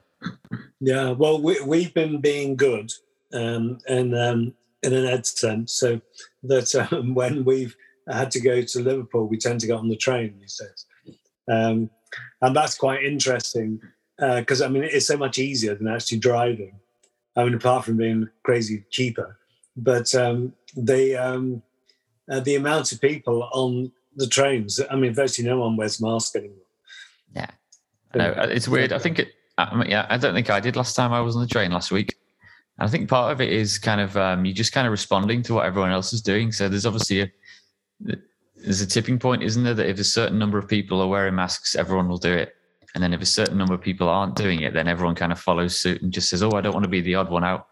Yeah, 0.80 1.12
well, 1.12 1.42
we, 1.42 1.60
we've 1.62 1.94
been 1.94 2.22
being 2.22 2.56
good 2.56 2.92
um, 3.34 3.80
and 3.88 4.16
um, 4.16 4.54
in 4.84 4.94
an 4.94 5.06
ed 5.06 5.26
sense, 5.26 5.74
so 5.74 6.00
that 6.44 6.74
um, 6.92 7.14
when 7.14 7.44
we've 7.44 7.76
had 8.10 8.32
to 8.32 8.40
go 8.40 8.62
to 8.62 8.80
Liverpool, 8.80 9.28
we 9.28 9.38
tend 9.38 9.60
to 9.60 9.68
get 9.68 9.78
on 9.78 9.90
the 9.90 9.96
train 9.98 10.38
these 10.40 10.60
days. 10.60 10.86
Um, 11.50 11.90
and 12.42 12.56
that's 12.56 12.78
quite 12.78 13.04
interesting 13.04 13.82
because, 14.18 14.62
I 14.62 14.68
mean, 14.68 14.84
it's 14.84 15.08
so 15.08 15.18
much 15.18 15.40
easier 15.40 15.76
than 15.76 15.88
actually 15.88 16.20
driving. 16.20 16.80
I 17.38 17.44
mean, 17.44 17.54
apart 17.54 17.86
from 17.86 17.98
being 17.98 18.28
crazy 18.44 18.84
cheaper, 18.90 19.38
but 19.78 20.14
um, 20.16 20.54
the, 20.76 21.16
um, 21.16 21.62
uh, 22.30 22.42
the 22.42 22.56
amount 22.56 22.92
of 22.92 23.00
people 23.00 23.48
on 23.54 23.92
the 24.16 24.28
trains, 24.28 24.82
I 24.90 24.96
mean, 24.96 25.14
virtually 25.14 25.48
no 25.48 25.60
one 25.60 25.78
wears 25.78 26.02
masks 26.02 26.36
anymore. 26.36 26.66
I 28.14 28.18
know 28.18 28.32
uh, 28.32 28.48
it's 28.50 28.68
weird. 28.68 28.94
I 28.94 29.00
think 29.00 29.20
it. 29.20 29.30
I 29.58 29.76
mean, 29.76 29.90
yeah, 29.90 30.06
I 30.10 30.18
don't 30.18 30.34
think 30.34 30.50
I 30.50 30.60
did 30.60 30.76
last 30.76 30.96
time 30.96 31.14
I 31.14 31.22
was 31.22 31.36
on 31.36 31.42
the 31.42 31.48
train 31.48 31.72
last 31.72 31.92
week. 31.92 32.16
I 32.80 32.88
think 32.88 33.10
part 33.10 33.32
of 33.32 33.42
it 33.42 33.52
is 33.52 33.80
kind 33.80 34.00
of 34.00 34.16
um, 34.18 34.46
you 34.46 34.54
just 34.54 34.72
kind 34.72 34.86
of 34.86 34.92
responding 34.92 35.42
to 35.44 35.56
what 35.56 35.66
everyone 35.66 35.92
else 35.92 36.14
is 36.14 36.22
doing. 36.22 36.52
So 36.52 36.70
there's 36.70 36.86
obviously 36.86 37.22
a 37.22 37.32
there's 38.56 38.82
a 38.82 38.88
tipping 38.88 39.18
point, 39.18 39.44
isn't 39.44 39.64
there? 39.64 39.74
That 39.74 39.90
if 39.90 40.00
a 40.00 40.04
certain 40.04 40.38
number 40.38 40.58
of 40.58 40.68
people 40.68 41.02
are 41.02 41.08
wearing 41.08 41.36
masks, 41.36 41.76
everyone 41.76 42.08
will 42.08 42.20
do 42.20 42.32
it, 42.32 42.56
and 42.98 43.04
then 43.04 43.14
if 43.14 43.22
a 43.22 43.28
certain 43.28 43.60
number 43.60 43.76
of 43.76 43.82
people 43.82 44.10
aren't 44.10 44.36
doing 44.36 44.62
it, 44.62 44.74
then 44.74 44.88
everyone 44.88 45.14
kind 45.14 45.32
of 45.32 45.40
follows 45.40 45.76
suit 45.76 46.02
and 46.02 46.12
just 46.12 46.30
says, 46.30 46.42
"Oh, 46.42 46.54
I 46.54 46.62
don't 46.62 46.74
want 46.74 46.84
to 46.84 46.90
be 46.90 47.00
the 47.00 47.14
odd 47.14 47.30
one 47.30 47.44
out." 47.44 47.68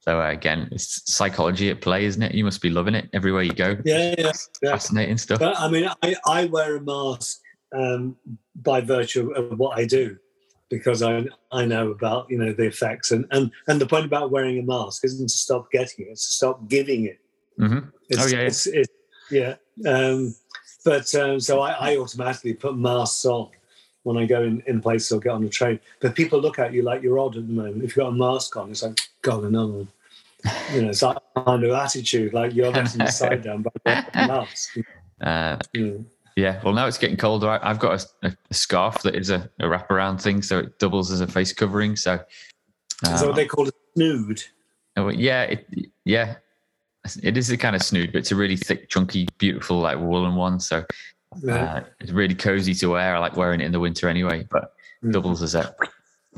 So 0.00 0.20
uh, 0.20 0.30
again, 0.30 0.68
it's 0.72 1.00
psychology 1.12 1.70
at 1.70 1.80
play, 1.80 2.06
isn't 2.06 2.20
it? 2.20 2.34
You 2.34 2.42
must 2.42 2.60
be 2.60 2.70
loving 2.70 2.96
it 2.96 3.08
everywhere 3.12 3.44
you 3.44 3.52
go. 3.52 3.76
Yeah, 3.84 4.16
yeah, 4.18 4.32
yeah. 4.62 4.72
Fascinating 4.72 5.16
stuff. 5.16 5.38
But 5.38 5.56
I 5.60 5.68
mean, 5.68 5.88
I, 6.02 6.16
I 6.26 6.46
wear 6.46 6.74
a 6.74 6.80
mask 6.80 7.40
um, 7.72 8.16
by 8.56 8.80
virtue 8.80 9.30
of 9.30 9.56
what 9.60 9.78
I 9.78 9.84
do 9.84 10.16
because 10.70 11.04
I 11.04 11.24
I 11.52 11.66
know 11.66 11.92
about 11.92 12.28
you 12.28 12.38
know 12.38 12.52
the 12.52 12.64
effects 12.64 13.12
and 13.12 13.26
and 13.30 13.52
and 13.68 13.80
the 13.80 13.86
point 13.86 14.06
about 14.06 14.32
wearing 14.32 14.58
a 14.58 14.62
mask 14.64 15.04
isn't 15.04 15.28
to 15.28 15.32
stop 15.32 15.70
getting 15.70 16.06
it; 16.06 16.10
it's 16.10 16.26
to 16.26 16.34
stop 16.34 16.68
giving 16.68 17.04
it. 17.04 17.20
hmm 17.58 17.78
It's, 18.08 18.24
Oh, 18.24 18.26
yeah, 18.26 18.40
yeah. 18.40 18.46
it's, 18.48 18.66
it's, 18.66 18.92
yeah. 19.30 19.54
Um, 19.86 20.34
but 20.84 21.14
um, 21.14 21.38
so 21.38 21.60
I, 21.60 21.92
I 21.92 21.96
automatically 21.96 22.54
put 22.54 22.76
masks 22.76 23.24
on 23.24 23.50
when 24.04 24.16
I 24.16 24.26
go 24.26 24.42
in, 24.42 24.62
in 24.66 24.80
places 24.80 25.10
or 25.12 25.18
get 25.18 25.32
on 25.32 25.44
a 25.44 25.48
train. 25.48 25.80
But 26.00 26.14
people 26.14 26.40
look 26.40 26.58
at 26.58 26.72
you 26.72 26.82
like 26.82 27.02
you're 27.02 27.18
odd 27.18 27.36
at 27.36 27.46
the 27.46 27.52
moment. 27.52 27.82
If 27.82 27.96
you've 27.96 28.04
got 28.04 28.08
a 28.08 28.12
mask 28.12 28.56
on, 28.56 28.70
it's 28.70 28.82
like 28.82 29.00
God, 29.22 29.44
another 29.44 29.72
one. 29.72 29.88
You 30.72 30.82
know, 30.82 30.90
it's 30.90 31.00
that 31.00 31.22
kind 31.34 31.64
of 31.64 31.70
attitude, 31.72 32.32
like 32.34 32.54
you're 32.54 32.70
letting 32.70 32.98
the 32.98 33.10
side 33.10 33.42
down 33.42 33.62
by 33.62 33.70
a 33.86 34.26
mask. 34.28 34.76
Uh, 35.20 35.56
know. 35.74 36.04
Yeah, 36.36 36.60
well, 36.64 36.74
now 36.74 36.86
it's 36.86 36.98
getting 36.98 37.16
colder. 37.16 37.48
I, 37.48 37.60
I've 37.62 37.78
got 37.78 38.04
a, 38.22 38.28
a, 38.28 38.36
a 38.50 38.54
scarf 38.54 39.00
that 39.02 39.14
is 39.14 39.30
a, 39.30 39.48
a 39.60 39.66
wraparound 39.66 40.20
thing, 40.20 40.42
so 40.42 40.58
it 40.58 40.78
doubles 40.80 41.12
as 41.12 41.20
a 41.20 41.26
face 41.26 41.52
covering. 41.52 41.94
So, 41.94 42.14
um, 43.06 43.16
so 43.16 43.28
what 43.28 43.36
they 43.36 43.46
call 43.46 43.68
a 43.68 43.72
snood. 43.94 44.42
oh, 44.96 45.08
yeah, 45.08 45.42
it, 45.44 45.68
yeah, 46.04 46.34
it 47.22 47.36
is 47.36 47.50
a 47.50 47.56
kind 47.56 47.76
of 47.76 47.82
snood, 47.82 48.12
but 48.12 48.18
it's 48.18 48.32
a 48.32 48.36
really 48.36 48.56
thick, 48.56 48.88
chunky, 48.88 49.28
beautiful, 49.38 49.78
like 49.78 49.98
woolen 49.98 50.34
one. 50.34 50.58
So, 50.58 50.78
Yeah. 50.78 50.84
Uh, 51.48 51.80
it's 52.00 52.12
really 52.12 52.34
cozy 52.34 52.74
to 52.74 52.88
wear. 52.90 53.16
I 53.16 53.18
like 53.18 53.36
wearing 53.36 53.60
it 53.60 53.64
in 53.64 53.72
the 53.72 53.80
winter 53.80 54.08
anyway, 54.08 54.46
but 54.50 54.72
Mm. 55.04 55.12
doubles 55.12 55.42
as 55.42 55.54
a 55.54 55.74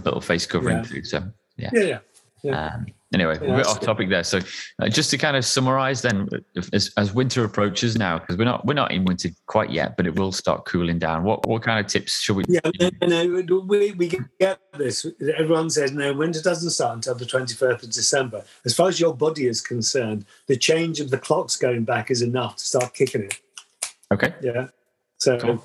little 0.02 0.20
face 0.20 0.44
covering 0.46 0.78
Yeah. 0.78 0.82
too. 0.82 1.04
So 1.04 1.22
yeah. 1.56 1.70
Yeah, 1.72 1.82
yeah. 1.82 1.98
Yeah. 2.42 2.66
Um, 2.74 2.87
anyway, 3.14 3.38
Yeah, 3.40 3.56
we're 3.56 3.62
off 3.62 3.80
good. 3.80 3.87
topic 3.87 4.09
there. 4.09 4.22
So, 4.22 4.38
uh, 4.80 4.88
just 4.88 5.11
to 5.11 5.18
kind 5.18 5.37
of 5.37 5.44
summarize, 5.44 6.02
then, 6.02 6.28
if, 6.54 6.68
as, 6.72 6.92
as 6.96 7.12
winter 7.12 7.42
approaches 7.44 7.96
now, 7.96 8.18
because 8.18 8.37
we're 8.37 8.44
not 8.44 8.64
we're 8.66 8.74
not 8.74 8.92
in 8.92 9.04
winter 9.04 9.30
quite 9.46 9.70
yet, 9.70 9.96
but 9.96 10.06
it 10.06 10.14
will 10.16 10.30
start 10.32 10.64
cooling 10.64 10.98
down. 10.98 11.24
What 11.24 11.46
what 11.46 11.62
kind 11.62 11.80
of 11.85 11.87
tips 11.90 12.20
should 12.20 12.37
we? 12.37 12.44
Yeah, 12.48 12.61
no, 13.02 13.26
we, 13.66 13.92
we 13.92 14.09
get 14.38 14.61
this. 14.76 15.06
Everyone 15.37 15.70
says, 15.70 15.92
no, 15.92 16.12
winter 16.12 16.42
doesn't 16.42 16.70
start 16.70 16.96
until 16.96 17.14
the 17.16 17.24
21st 17.24 17.82
of 17.82 17.90
December. 17.90 18.44
As 18.64 18.74
far 18.74 18.88
as 18.88 19.00
your 19.00 19.14
body 19.14 19.46
is 19.46 19.61
concerned, 19.61 20.24
the 20.46 20.56
change 20.56 21.00
of 21.00 21.11
the 21.11 21.18
clocks 21.18 21.56
going 21.56 21.85
back 21.85 22.11
is 22.11 22.22
enough 22.22 22.56
to 22.56 22.64
start 22.64 22.94
kicking 22.94 23.22
it. 23.24 23.40
Okay. 24.12 24.35
Yeah. 24.42 24.68
So 25.18 25.38
Cool. 25.38 25.64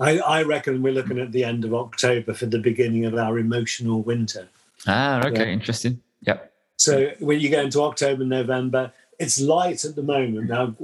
I, 0.00 0.18
I 0.18 0.42
reckon 0.42 0.82
we're 0.82 0.92
looking 0.92 1.18
at 1.20 1.32
the 1.32 1.44
end 1.44 1.64
of 1.64 1.74
October 1.74 2.34
for 2.34 2.46
the 2.46 2.58
beginning 2.58 3.04
of 3.04 3.14
our 3.14 3.38
emotional 3.38 4.02
winter. 4.02 4.48
Ah, 4.86 5.24
okay, 5.26 5.46
Yeah. 5.46 5.52
interesting. 5.52 6.00
Yep. 6.22 6.52
So 6.76 7.12
when 7.20 7.40
you 7.40 7.48
go 7.48 7.60
into 7.60 7.80
October, 7.82 8.24
November, 8.24 8.92
it's 9.18 9.40
light 9.40 9.84
at 9.84 9.94
the 9.94 10.02
moment. 10.02 10.48
Now, 10.48 10.74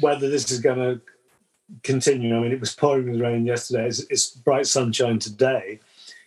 whether 0.00 0.28
this 0.30 0.50
is 0.50 0.60
going 0.60 0.78
to 0.78 1.00
continue, 1.82 2.34
I 2.36 2.40
mean, 2.40 2.52
it 2.52 2.60
was 2.60 2.74
pouring 2.74 3.10
with 3.10 3.20
rain 3.20 3.44
yesterday. 3.44 3.86
It's, 3.86 4.00
it's 4.10 4.30
bright 4.30 4.66
sunshine 4.66 5.18
today. 5.18 5.80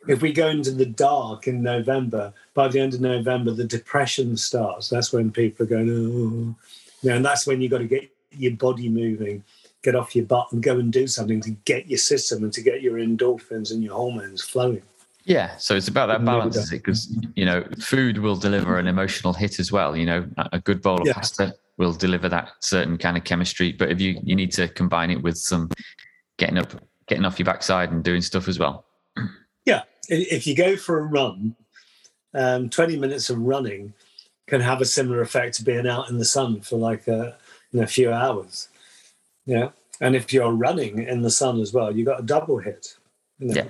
If 0.08 0.22
we 0.22 0.32
go 0.32 0.48
into 0.48 0.72
the 0.72 0.86
dark 0.86 1.48
in 1.48 1.62
November, 1.64 2.34
by 2.54 2.68
the 2.68 2.80
end 2.80 2.94
of 2.94 3.02
November, 3.02 3.52
the 3.52 3.66
depression 3.66 4.38
starts. 4.38 4.90
That's 4.90 5.12
when 5.12 5.32
people 5.32 5.66
are 5.66 5.70
going, 5.70 5.90
oh, 5.90 6.56
you 7.02 7.10
know, 7.10 7.16
and 7.18 7.26
that's 7.26 7.46
when 7.48 7.62
you've 7.62 7.72
got 7.72 7.80
to 7.80 7.88
get 7.88 8.10
your 8.32 8.54
body 8.54 8.88
moving, 8.88 9.44
get 9.88 9.96
off 9.96 10.18
your 10.18 10.26
butt 10.26 10.52
and 10.52 10.62
go 10.62 10.78
and 10.80 10.92
do 10.92 11.08
something 11.08 11.40
to 11.40 11.52
get 11.64 11.88
your 11.88 11.98
system 11.98 12.44
and 12.44 12.52
to 12.52 12.62
get 12.62 12.82
your 12.82 12.96
endorphins 12.96 13.72
and 13.72 13.82
your 13.82 13.96
hormones 13.96 14.44
flowing. 14.44 14.82
Yeah. 15.24 15.56
So 15.56 15.78
it's 15.78 15.88
about 15.88 16.08
that 16.08 16.26
balance, 16.26 16.58
is 16.58 16.74
it? 16.74 16.84
Because 16.84 17.18
you 17.36 17.46
know, 17.46 17.64
food 17.80 18.18
will 18.18 18.36
deliver 18.36 18.80
an 18.80 18.88
emotional 18.88 19.32
hit 19.32 19.62
as 19.62 19.72
well. 19.72 19.96
You 19.96 20.06
know, 20.06 20.28
a 20.52 20.60
good 20.60 20.82
bowl 20.82 21.00
of 21.00 21.08
Yeah. 21.08 21.14
pasta 21.14 21.56
will 21.78 21.94
deliver 21.94 22.28
that 22.28 22.52
certain 22.60 22.98
kind 22.98 23.16
of 23.16 23.24
chemistry. 23.24 23.72
But 23.72 23.90
if 23.90 24.02
you 24.02 24.20
you 24.24 24.36
need 24.36 24.52
to 24.54 24.68
combine 24.68 25.10
it 25.10 25.24
with 25.24 25.38
some 25.38 25.70
getting 26.38 26.58
up, 26.58 26.74
getting 27.08 27.24
off 27.24 27.40
your 27.40 27.46
backside 27.46 27.90
and 27.94 28.04
doing 28.04 28.22
stuff 28.22 28.50
as 28.50 28.60
well. 28.60 28.84
Yeah, 29.66 29.84
if 30.10 30.46
you 30.48 30.54
go 30.54 30.76
for 30.76 31.00
a 31.00 31.04
run, 31.04 31.56
um, 32.34 32.70
20 32.70 32.98
minutes 32.98 33.30
of 33.30 33.40
running 33.40 33.94
can 34.48 34.60
have 34.60 34.82
a 34.82 34.86
similar 34.86 35.22
effect 35.22 35.56
to 35.56 35.64
being 35.64 35.88
out 35.88 36.10
in 36.10 36.18
the 36.18 36.26
sun 36.26 36.60
for 36.60 36.78
like 36.78 37.08
a, 37.08 37.38
you 37.72 37.80
know, 37.80 37.84
a 37.84 37.88
few 37.88 38.12
hours. 38.12 38.68
Yeah. 39.48 39.70
And 40.00 40.16
if 40.16 40.32
you're 40.32 40.52
running 40.52 41.00
in 41.08 41.24
the 41.24 41.32
sun 41.32 41.60
as 41.60 41.74
well, 41.74 41.96
you've 41.96 42.06
got 42.06 42.20
a 42.20 42.24
double 42.24 42.60
hit. 42.60 42.96
you 43.40 43.48
know. 43.48 43.56
Yeah. 43.56 43.70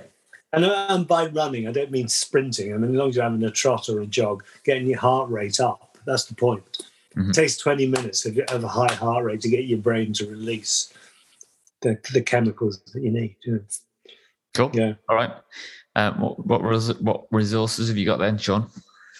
And, 0.52 0.64
and 0.66 1.06
by 1.08 1.26
running, 1.26 1.66
I 1.68 1.72
don't 1.72 1.90
mean 1.90 2.08
sprinting. 2.08 2.74
I 2.74 2.76
mean, 2.76 2.90
as 2.90 2.96
long 2.96 3.08
as 3.10 3.16
you're 3.16 3.24
having 3.24 3.42
a 3.44 3.50
trot 3.50 3.88
or 3.88 4.00
a 4.02 4.06
jog, 4.06 4.44
getting 4.64 4.86
your 4.86 4.98
heart 4.98 5.30
rate 5.30 5.60
up. 5.60 5.96
That's 6.04 6.24
the 6.26 6.34
point. 6.34 6.64
Mhm. 7.16 7.30
It 7.30 7.34
takes 7.34 7.56
20 7.56 7.86
minutes 7.86 8.26
of, 8.26 8.38
of 8.38 8.64
a 8.64 8.68
high 8.68 8.92
heart 8.92 9.24
rate 9.24 9.40
to 9.42 9.48
get 9.48 9.64
your 9.64 9.78
brain 9.78 10.12
to 10.14 10.26
release 10.28 10.92
the, 11.80 11.98
the 12.12 12.20
chemicals 12.22 12.80
that 12.92 13.02
you 13.02 13.10
need. 13.10 13.36
you 13.44 13.52
know. 13.54 13.60
Cool. 14.54 14.70
Yeah. 14.74 14.94
All 15.08 15.16
right. 15.16 15.32
Um, 15.96 16.20
what 16.20 16.46
what, 16.46 16.62
res- 16.62 16.98
what 17.00 17.26
resources 17.30 17.88
have 17.88 17.96
you 17.96 18.04
got 18.06 18.18
then, 18.18 18.36
Sean? 18.38 18.68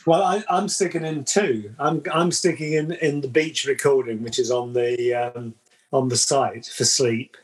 Well, 0.07 0.23
I, 0.23 0.43
I'm 0.49 0.69
sticking 0.69 1.05
in 1.05 1.25
two. 1.25 1.75
I'm 1.79 2.03
I'm 2.13 2.31
sticking 2.33 2.73
in 2.75 2.93
in 2.93 3.21
the 3.21 3.29
beach 3.29 3.65
recording, 3.67 4.23
which 4.23 4.39
is 4.39 4.51
on 4.51 4.73
the 4.73 5.15
um, 5.15 5.55
on 5.93 6.09
the 6.09 6.17
site 6.17 6.67
for 6.67 6.85
sleep, 6.85 7.37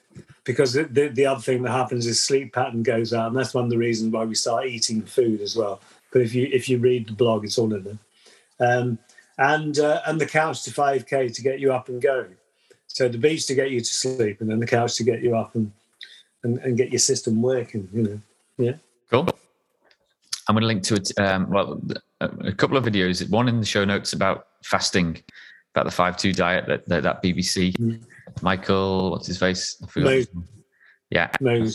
because 0.45 0.73
the, 0.73 0.85
the 0.85 1.09
the 1.09 1.27
other 1.27 1.41
thing 1.41 1.63
that 1.63 1.73
happens 1.73 2.07
is 2.07 2.23
sleep 2.23 2.53
pattern 2.53 2.83
goes 2.83 3.13
out, 3.13 3.29
and 3.29 3.37
that's 3.37 3.55
one 3.55 3.65
of 3.65 3.71
the 3.71 3.79
reasons 3.79 4.13
why 4.13 4.25
we 4.25 4.35
start 4.35 4.67
eating 4.67 5.03
food 5.03 5.41
as 5.41 5.57
well. 5.57 5.81
But 6.13 6.23
if 6.23 6.35
you 6.35 6.49
if 6.53 6.69
you 6.69 6.79
read 6.79 7.09
the 7.09 7.13
blog, 7.13 7.45
it's 7.45 7.59
all 7.59 7.73
in 7.75 7.85
there. 7.85 7.99
Um, 8.61 8.99
and 9.39 9.79
uh, 9.79 10.01
and 10.07 10.21
the 10.21 10.27
couch 10.27 10.63
to 10.65 10.71
5k 10.71 11.35
to 11.35 11.43
get 11.43 11.59
you 11.59 11.73
up 11.73 11.89
and 11.89 12.01
going. 12.01 12.37
So 12.87 13.09
the 13.09 13.19
beach 13.19 13.47
to 13.47 13.55
get 13.55 13.71
you 13.71 13.81
to 13.81 13.85
sleep, 13.85 14.41
and 14.41 14.49
then 14.49 14.61
the 14.61 14.67
couch 14.67 14.97
to 14.97 15.05
get 15.05 15.23
you 15.23 15.37
up 15.37 15.55
and 15.55 15.73
and, 16.45 16.59
and 16.59 16.77
get 16.77 16.91
your 16.91 17.01
system 17.01 17.43
working. 17.43 17.89
You 17.93 18.03
know. 18.03 18.21
Yeah. 18.59 18.75
Cool. 19.11 19.29
I'm 20.47 20.55
going 20.55 20.63
to 20.63 20.67
link 20.67 20.83
to 20.85 20.95
it. 20.95 21.11
Um, 21.19 21.51
well, 21.51 21.81
a, 22.21 22.53
couple 22.53 22.77
of 22.77 22.85
videos. 22.85 23.29
One 23.31 23.49
in 23.49 23.61
the 23.61 23.67
show 23.67 23.85
notes 23.85 24.13
about 24.13 24.49
fasting, 24.63 25.23
about 25.75 25.87
the 25.87 25.91
five-two 25.91 26.33
diet 26.33 26.67
that 26.67 26.87
that, 26.89 27.03
that 27.03 27.23
BBC. 27.23 27.73
Mm. 27.77 28.03
Michael, 28.43 29.11
what's 29.13 29.27
his 29.27 29.39
face? 29.39 29.77
I 29.83 29.87
forgot 29.87 30.27
Mo- 30.35 30.43
Yeah, 31.11 31.31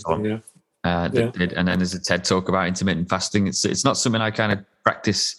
on. 0.06 0.26
yeah. 0.26 0.40
uh, 0.84 1.08
that 1.08 1.14
Yeah. 1.14 1.32
did. 1.32 1.54
And 1.54 1.68
then 1.68 1.80
there's 1.80 1.94
a 1.94 2.00
TED 2.02 2.24
talk 2.24 2.50
about 2.50 2.68
intermittent 2.68 3.10
fasting. 3.10 3.48
It's 3.48 3.66
it's 3.66 3.84
not 3.86 3.98
something 3.98 4.22
I 4.22 4.32
kind 4.32 4.52
of 4.52 4.60
practice 4.84 5.36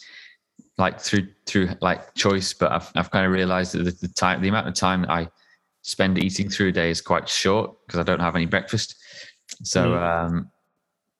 like 0.78 0.98
through 1.00 1.28
through 1.46 1.70
like 1.80 2.14
choice, 2.14 2.52
but 2.54 2.72
I've 2.72 2.90
I've 2.94 3.10
kind 3.10 3.26
of 3.26 3.32
realised 3.32 3.72
that 3.74 3.84
the, 3.84 3.92
the 4.06 4.08
time 4.14 4.40
the 4.42 4.48
amount 4.48 4.68
of 4.68 4.74
time 4.74 5.02
that 5.02 5.10
I 5.10 5.28
spend 5.82 6.18
eating 6.22 6.48
through 6.48 6.68
a 6.68 6.72
day 6.72 6.90
is 6.90 7.00
quite 7.00 7.28
short 7.28 7.74
because 7.86 7.98
I 8.00 8.02
don't 8.02 8.20
have 8.20 8.36
any 8.36 8.46
breakfast. 8.46 8.96
So 9.62 9.90
Mm. 9.90 10.26
um, 10.26 10.50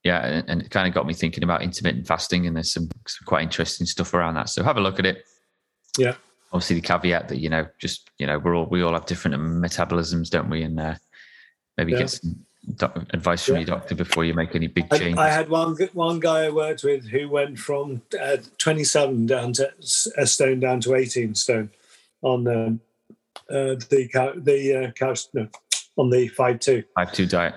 yeah, 0.05 0.25
and, 0.25 0.49
and 0.49 0.63
it 0.63 0.71
kind 0.71 0.89
of 0.89 0.95
got 0.95 1.07
me 1.07 1.13
thinking 1.13 1.45
about 1.45 1.63
intermittent 1.63 2.07
fasting, 2.07 2.47
and 2.47 2.57
there's 2.57 2.73
some, 2.73 2.89
some 3.07 3.25
quite 3.27 3.43
interesting 3.43 3.87
stuff 3.87 4.15
around 4.15 4.35
that. 4.35 4.49
So 4.49 4.63
have 4.63 4.79
a 4.79 4.81
look 4.81 4.99
at 4.99 5.05
it. 5.05 5.25
Yeah. 5.99 6.15
Obviously, 6.53 6.77
the 6.77 6.83
caveat 6.83 7.29
that 7.29 7.39
you 7.39 7.49
know, 7.49 7.67
just 7.79 8.11
you 8.19 8.27
know, 8.27 8.39
we're 8.39 8.57
all 8.57 8.67
we 8.67 8.83
all 8.83 8.93
have 8.93 9.07
different 9.07 9.37
metabolisms, 9.37 10.31
don't 10.31 10.51
we? 10.51 10.63
And 10.63 10.81
uh, 10.81 10.95
maybe 11.77 11.93
Yeah. 11.93 11.99
get 11.99 12.11
some 12.11 12.45
doc- 12.77 13.07
advice 13.11 13.45
from 13.45 13.55
Yeah. 13.55 13.61
your 13.61 13.67
doctor 13.67 13.95
before 13.95 14.25
you 14.25 14.35
make 14.35 14.55
any 14.55 14.67
big 14.67 14.87
I, 14.91 14.99
changes. 14.99 15.19
I 15.19 15.29
had 15.29 15.49
one 15.49 15.77
one 15.93 16.19
guy 16.19 16.47
I 16.47 16.51
worked 16.51 16.83
with 16.83 17.07
who 17.09 17.29
went 17.29 17.59
from 17.59 18.03
uh, 18.21 18.39
27 18.59 19.27
down 19.27 19.53
to 19.55 19.71
a 20.17 20.27
stone 20.27 20.61
down 20.61 20.81
to 20.81 20.95
18 20.95 21.35
stone 21.35 21.71
on 22.23 22.49
um, 22.49 22.81
uh, 23.49 23.75
the 23.89 24.09
the 24.37 24.75
uh, 24.75 24.91
couch 24.93 25.27
no, 25.33 25.49
on 25.97 26.11
the 26.11 26.29
five 26.29 26.59
two. 26.61 26.83
Type 26.97 27.13
two 27.13 27.27
diet. 27.27 27.55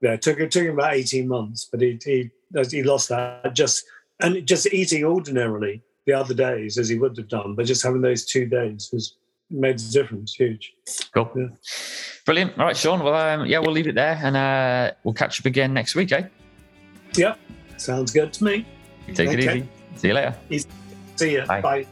Yeah, 0.00 0.12
it 0.12 0.22
took 0.22 0.38
it 0.38 0.50
took 0.50 0.64
him 0.64 0.78
about 0.78 0.94
18 0.94 1.26
months, 1.26 1.68
but 1.70 1.80
he 1.80 1.98
he 2.04 2.30
he 2.70 2.82
lost 2.82 3.08
that 3.08 3.52
just 3.54 3.84
and 4.20 4.46
just 4.46 4.72
eating 4.72 5.04
ordinarily 5.04 5.82
the 6.06 6.12
other 6.12 6.34
days 6.34 6.78
as 6.78 6.88
he 6.88 6.98
would 6.98 7.16
have 7.16 7.28
done, 7.28 7.54
but 7.54 7.66
just 7.66 7.82
having 7.82 8.00
those 8.00 8.24
two 8.24 8.46
days 8.46 8.88
has 8.92 9.14
made 9.50 9.78
a 9.78 9.90
difference, 9.90 10.34
huge. 10.34 10.74
Cool. 11.12 11.30
Yeah. 11.36 11.48
Brilliant. 12.24 12.58
All 12.58 12.66
right, 12.66 12.76
Sean. 12.76 13.02
Well, 13.02 13.14
um, 13.14 13.46
yeah, 13.46 13.58
we'll 13.58 13.72
leave 13.72 13.86
it 13.86 13.94
there, 13.94 14.18
and 14.22 14.36
uh, 14.36 14.92
we'll 15.04 15.14
catch 15.14 15.40
up 15.40 15.46
again 15.46 15.74
next 15.74 15.94
week. 15.94 16.12
Eh? 16.12 16.22
Yep, 17.16 17.38
sounds 17.76 18.12
good 18.12 18.32
to 18.34 18.44
me. 18.44 18.66
Take 19.14 19.30
it 19.30 19.40
easy. 19.40 19.68
See 19.96 20.08
you 20.08 20.14
later. 20.14 20.34
See 21.16 21.34
ya. 21.34 21.46
Bye. 21.46 21.60
Bye. 21.60 21.86